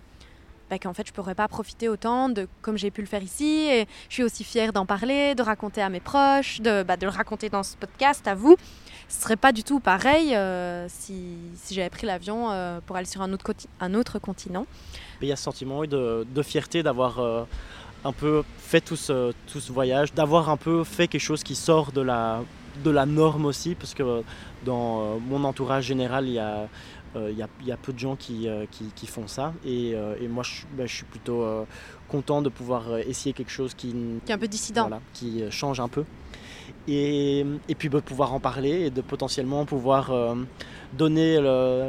bah, 0.69 0.79
qu'en 0.79 0.93
fait 0.93 1.07
je 1.07 1.13
pourrais 1.13 1.35
pas 1.35 1.47
profiter 1.47 1.89
autant 1.89 2.29
de 2.29 2.47
comme 2.61 2.77
j'ai 2.77 2.91
pu 2.91 3.01
le 3.01 3.07
faire 3.07 3.23
ici 3.23 3.67
et 3.69 3.87
je 4.09 4.13
suis 4.13 4.23
aussi 4.23 4.43
fière 4.43 4.73
d'en 4.73 4.85
parler, 4.85 5.35
de 5.35 5.41
raconter 5.41 5.81
à 5.81 5.89
mes 5.89 5.99
proches, 5.99 6.61
de, 6.61 6.83
bah, 6.83 6.97
de 6.97 7.05
le 7.05 7.11
raconter 7.11 7.49
dans 7.49 7.63
ce 7.63 7.75
podcast 7.77 8.27
à 8.27 8.35
vous. 8.35 8.55
Ce 9.07 9.21
serait 9.21 9.35
pas 9.35 9.51
du 9.51 9.63
tout 9.63 9.79
pareil 9.79 10.35
euh, 10.35 10.87
si, 10.89 11.37
si 11.55 11.75
j'avais 11.75 11.89
pris 11.89 12.07
l'avion 12.07 12.51
euh, 12.51 12.79
pour 12.85 12.95
aller 12.95 13.05
sur 13.05 13.21
un 13.21 13.31
autre, 13.33 13.53
un 13.79 13.93
autre 13.93 14.17
continent. 14.19 14.65
Il 15.21 15.27
y 15.27 15.31
a 15.31 15.35
ce 15.35 15.43
sentiment 15.43 15.83
de, 15.85 16.25
de 16.27 16.41
fierté 16.41 16.81
d'avoir 16.81 17.19
euh, 17.19 17.43
un 18.03 18.11
peu 18.11 18.43
fait 18.57 18.81
tout 18.81 18.95
ce, 18.95 19.33
tout 19.51 19.59
ce 19.59 19.71
voyage, 19.71 20.13
d'avoir 20.13 20.49
un 20.49 20.57
peu 20.57 20.83
fait 20.83 21.07
quelque 21.07 21.21
chose 21.21 21.43
qui 21.43 21.55
sort 21.55 21.91
de 21.91 22.01
la, 22.01 22.41
de 22.83 22.89
la 22.89 23.05
norme 23.05 23.45
aussi, 23.45 23.75
parce 23.75 23.93
que 23.93 24.23
dans 24.65 25.19
mon 25.19 25.43
entourage 25.43 25.85
général, 25.85 26.27
il 26.27 26.33
y 26.33 26.39
a 26.39 26.67
il 27.15 27.41
euh, 27.41 27.47
y, 27.65 27.71
a 27.71 27.77
peu 27.77 27.93
de 27.93 27.99
gens 27.99 28.15
qui, 28.15 28.47
euh, 28.47 28.65
qui, 28.69 29.07
font 29.07 29.27
ça. 29.27 29.53
Et, 29.65 29.93
euh, 29.95 30.15
et 30.19 30.27
moi, 30.27 30.43
je, 30.43 30.63
ben, 30.75 30.87
je, 30.87 30.93
suis 30.93 31.05
plutôt 31.05 31.45
content 32.07 32.41
de 32.41 32.49
pouvoir 32.49 32.97
essayer 32.99 33.33
quelque 33.33 33.51
chose 33.51 33.73
qui, 33.73 33.93
qui 34.25 34.31
est 34.31 34.35
un 34.35 34.37
peu 34.37 34.47
dissident. 34.47 34.89
qui 35.13 35.43
change 35.49 35.79
un 35.79 35.87
peu. 35.87 36.03
Et, 36.87 37.45
et 37.69 37.75
puis 37.75 37.89
de 37.89 37.99
pouvoir 37.99 38.33
en 38.33 38.39
parler 38.39 38.85
et 38.85 38.89
de 38.89 39.01
potentiellement 39.01 39.65
pouvoir 39.65 40.11
donner 40.93 41.39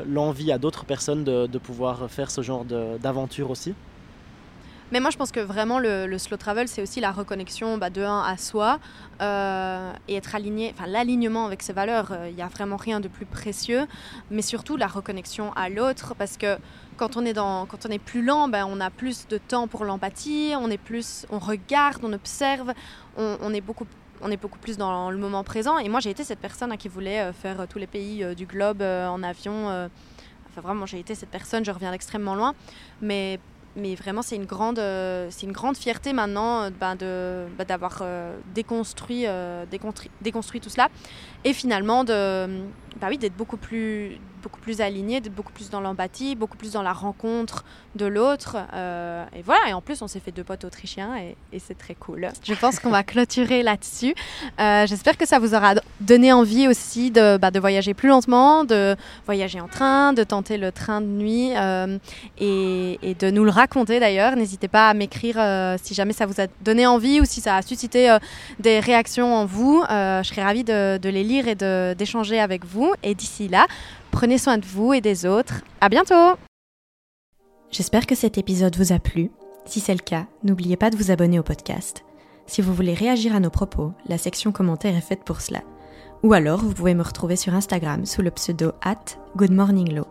l'envie 0.06 0.52
à 0.52 0.58
d'autres 0.58 0.84
personnes 0.84 1.24
de, 1.24 1.46
de, 1.46 1.58
pouvoir 1.58 2.10
faire 2.10 2.30
ce 2.30 2.42
genre 2.42 2.64
d'aventure 2.64 3.50
aussi. 3.50 3.74
Mais 4.92 5.00
moi, 5.00 5.10
je 5.10 5.16
pense 5.16 5.32
que 5.32 5.40
vraiment, 5.40 5.80
le, 5.80 6.16
slow 6.18 6.36
travel, 6.36 6.68
c'est 6.68 6.80
aussi 6.80 7.00
la 7.00 7.10
reconnexion 7.10 7.76
bah, 7.76 7.90
de 7.90 8.02
un 8.02 8.22
à 8.22 8.36
soi 8.36 8.78
euh, 9.20 9.92
et 10.06 10.14
être 10.14 10.34
aligné, 10.36 10.72
enfin 10.72 10.86
l'alignement 10.86 11.44
avec 11.44 11.62
ses 11.62 11.72
valeurs. 11.72 12.08
Il 12.10 12.16
euh, 12.16 12.30
n'y 12.30 12.42
a 12.42 12.46
vraiment 12.46 12.76
rien 12.76 13.00
de 13.00 13.08
plus 13.08 13.26
précieux, 13.26 13.86
mais 14.30 14.42
surtout 14.42 14.76
la 14.76 14.86
reconnexion 14.86 15.52
à 15.54 15.68
l'autre, 15.68 16.14
parce 16.16 16.36
que 16.36 16.56
quand 16.96 17.16
on 17.16 17.24
est 17.24 17.32
dans, 17.32 17.66
quand 17.66 17.84
on 17.84 17.90
est 17.90 17.98
plus 17.98 18.22
lent, 18.22 18.48
ben, 18.48 18.64
on 18.68 18.80
a 18.80 18.90
plus 18.90 19.26
de 19.26 19.38
temps 19.38 19.66
pour 19.66 19.84
l'empathie, 19.84 20.54
on 20.56 20.70
est 20.70 20.78
plus, 20.78 21.26
on 21.30 21.40
regarde, 21.40 22.02
on 22.04 22.12
observe, 22.12 22.72
on, 23.16 23.52
est 23.52 23.60
beaucoup 23.60 23.86
on 24.22 24.30
est 24.30 24.36
beaucoup 24.36 24.58
plus 24.58 24.78
dans 24.78 25.10
le 25.10 25.18
moment 25.18 25.42
présent. 25.42 25.78
Et 25.78 25.88
moi, 25.88 25.98
j'ai 25.98 26.10
été 26.10 26.22
cette 26.22 26.38
personne 26.38 26.70
hein, 26.70 26.76
qui 26.76 26.88
voulait 26.88 27.32
faire 27.32 27.66
tous 27.68 27.78
les 27.78 27.86
pays 27.88 28.24
du 28.36 28.46
globe 28.46 28.82
en 28.82 29.22
avion. 29.22 29.66
enfin, 29.66 30.60
vraiment, 30.62 30.86
j'ai 30.86 31.00
été 31.00 31.14
cette 31.14 31.28
personne. 31.28 31.64
Je 31.64 31.70
reviens 31.70 31.90
d'extrêmement 31.90 32.34
loin, 32.34 32.54
mais 33.02 33.40
mais 33.76 33.94
vraiment 33.94 34.22
c'est 34.22 34.36
une 34.36 34.46
grande 34.46 34.78
grande 35.52 35.76
fierté 35.76 36.12
maintenant 36.12 36.70
ben, 36.70 36.96
de 36.96 37.46
ben, 37.58 37.64
d'avoir 37.64 38.02
déconstruit, 38.54 39.26
déconstruit 40.22 40.60
tout 40.60 40.70
cela 40.70 40.88
et 41.46 41.52
finalement 41.52 42.04
de 42.04 42.46
bah 43.00 43.06
oui 43.08 43.18
d'être 43.18 43.36
beaucoup 43.36 43.56
plus 43.56 44.18
beaucoup 44.46 44.60
plus 44.60 44.80
aligné, 44.80 45.20
d'être 45.20 45.34
beaucoup 45.34 45.52
plus 45.52 45.70
dans 45.70 45.80
l'empathie, 45.80 46.36
beaucoup 46.36 46.56
plus 46.56 46.70
dans 46.70 46.82
la 46.82 46.92
rencontre 46.92 47.64
de 47.96 48.06
l'autre. 48.06 48.56
Euh, 48.74 49.24
et 49.34 49.42
voilà, 49.42 49.70
et 49.70 49.72
en 49.72 49.80
plus, 49.80 50.02
on 50.02 50.06
s'est 50.06 50.20
fait 50.20 50.30
deux 50.30 50.44
potes 50.44 50.64
autrichiens 50.64 51.16
et, 51.16 51.36
c'est 51.58 51.76
très 51.76 51.94
cool. 51.94 52.28
Je 52.44 52.54
pense 52.54 52.78
qu'on 52.78 52.90
va 52.90 53.02
clôturer 53.02 53.62
là-dessus. 53.62 54.14
Euh, 54.60 54.86
j'espère 54.86 55.16
que 55.16 55.26
ça 55.26 55.38
vous 55.38 55.54
aura 55.54 55.74
donné 56.00 56.32
envie 56.32 56.68
aussi 56.68 57.10
de, 57.10 57.38
bah, 57.38 57.50
de, 57.50 57.58
voyager 57.58 57.94
plus 57.94 58.08
lentement, 58.08 58.62
de 58.64 58.94
voyager 59.24 59.58
en 59.58 59.66
train, 59.66 60.12
de 60.12 60.22
tenter 60.22 60.58
le 60.58 60.70
train 60.70 61.00
de 61.00 61.06
nuit 61.06 61.56
euh, 61.56 61.98
et, 62.38 63.16
de 63.18 63.30
nous 63.30 63.42
le 63.42 63.50
raconter 63.50 63.98
d'ailleurs. 63.98 64.36
N'hésitez 64.36 64.68
pas 64.68 64.90
à 64.90 64.94
m'écrire 64.94 65.36
si 65.82 65.94
jamais 65.94 66.12
ça 66.12 66.26
vous 66.26 66.40
a 66.40 66.46
donné 66.60 66.86
envie 66.86 67.20
ou 67.20 67.24
si 67.24 67.40
ça 67.40 67.56
a 67.56 67.62
suscité 67.62 68.16
des 68.60 68.78
réactions 68.78 69.34
en 69.34 69.46
vous. 69.46 69.82
je 69.88 70.22
serais 70.22 70.44
ravie 70.44 70.64
de 70.64 71.08
les 71.08 71.24
lire 71.24 71.35
et 71.46 71.54
d'échanger 71.94 72.40
avec 72.40 72.64
vous. 72.64 72.92
Et 73.02 73.14
d'ici 73.14 73.48
là, 73.48 73.66
Prenez 74.16 74.38
soin 74.38 74.56
de 74.56 74.64
vous 74.64 74.94
et 74.94 75.02
des 75.02 75.26
autres. 75.26 75.60
À 75.78 75.90
bientôt! 75.90 76.38
J'espère 77.70 78.06
que 78.06 78.14
cet 78.14 78.38
épisode 78.38 78.74
vous 78.74 78.94
a 78.94 78.98
plu. 78.98 79.30
Si 79.66 79.78
c'est 79.78 79.92
le 79.92 79.98
cas, 79.98 80.24
n'oubliez 80.42 80.78
pas 80.78 80.88
de 80.88 80.96
vous 80.96 81.10
abonner 81.10 81.38
au 81.38 81.42
podcast. 81.42 82.02
Si 82.46 82.62
vous 82.62 82.72
voulez 82.72 82.94
réagir 82.94 83.36
à 83.36 83.40
nos 83.40 83.50
propos, 83.50 83.92
la 84.08 84.16
section 84.16 84.52
commentaires 84.52 84.96
est 84.96 85.02
faite 85.02 85.22
pour 85.22 85.42
cela. 85.42 85.60
Ou 86.22 86.32
alors, 86.32 86.60
vous 86.60 86.72
pouvez 86.72 86.94
me 86.94 87.02
retrouver 87.02 87.36
sur 87.36 87.54
Instagram 87.54 88.06
sous 88.06 88.22
le 88.22 88.30
pseudo 88.30 88.72
at 88.82 89.04
goodmorninglow. 89.36 90.06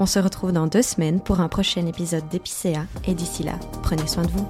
On 0.00 0.06
se 0.06 0.18
retrouve 0.18 0.50
dans 0.50 0.66
deux 0.66 0.82
semaines 0.82 1.20
pour 1.20 1.38
un 1.38 1.48
prochain 1.48 1.86
épisode 1.86 2.28
d'Epicéa 2.28 2.86
et 3.06 3.14
d'ici 3.14 3.44
là, 3.44 3.54
prenez 3.84 4.08
soin 4.08 4.24
de 4.24 4.32
vous. 4.32 4.48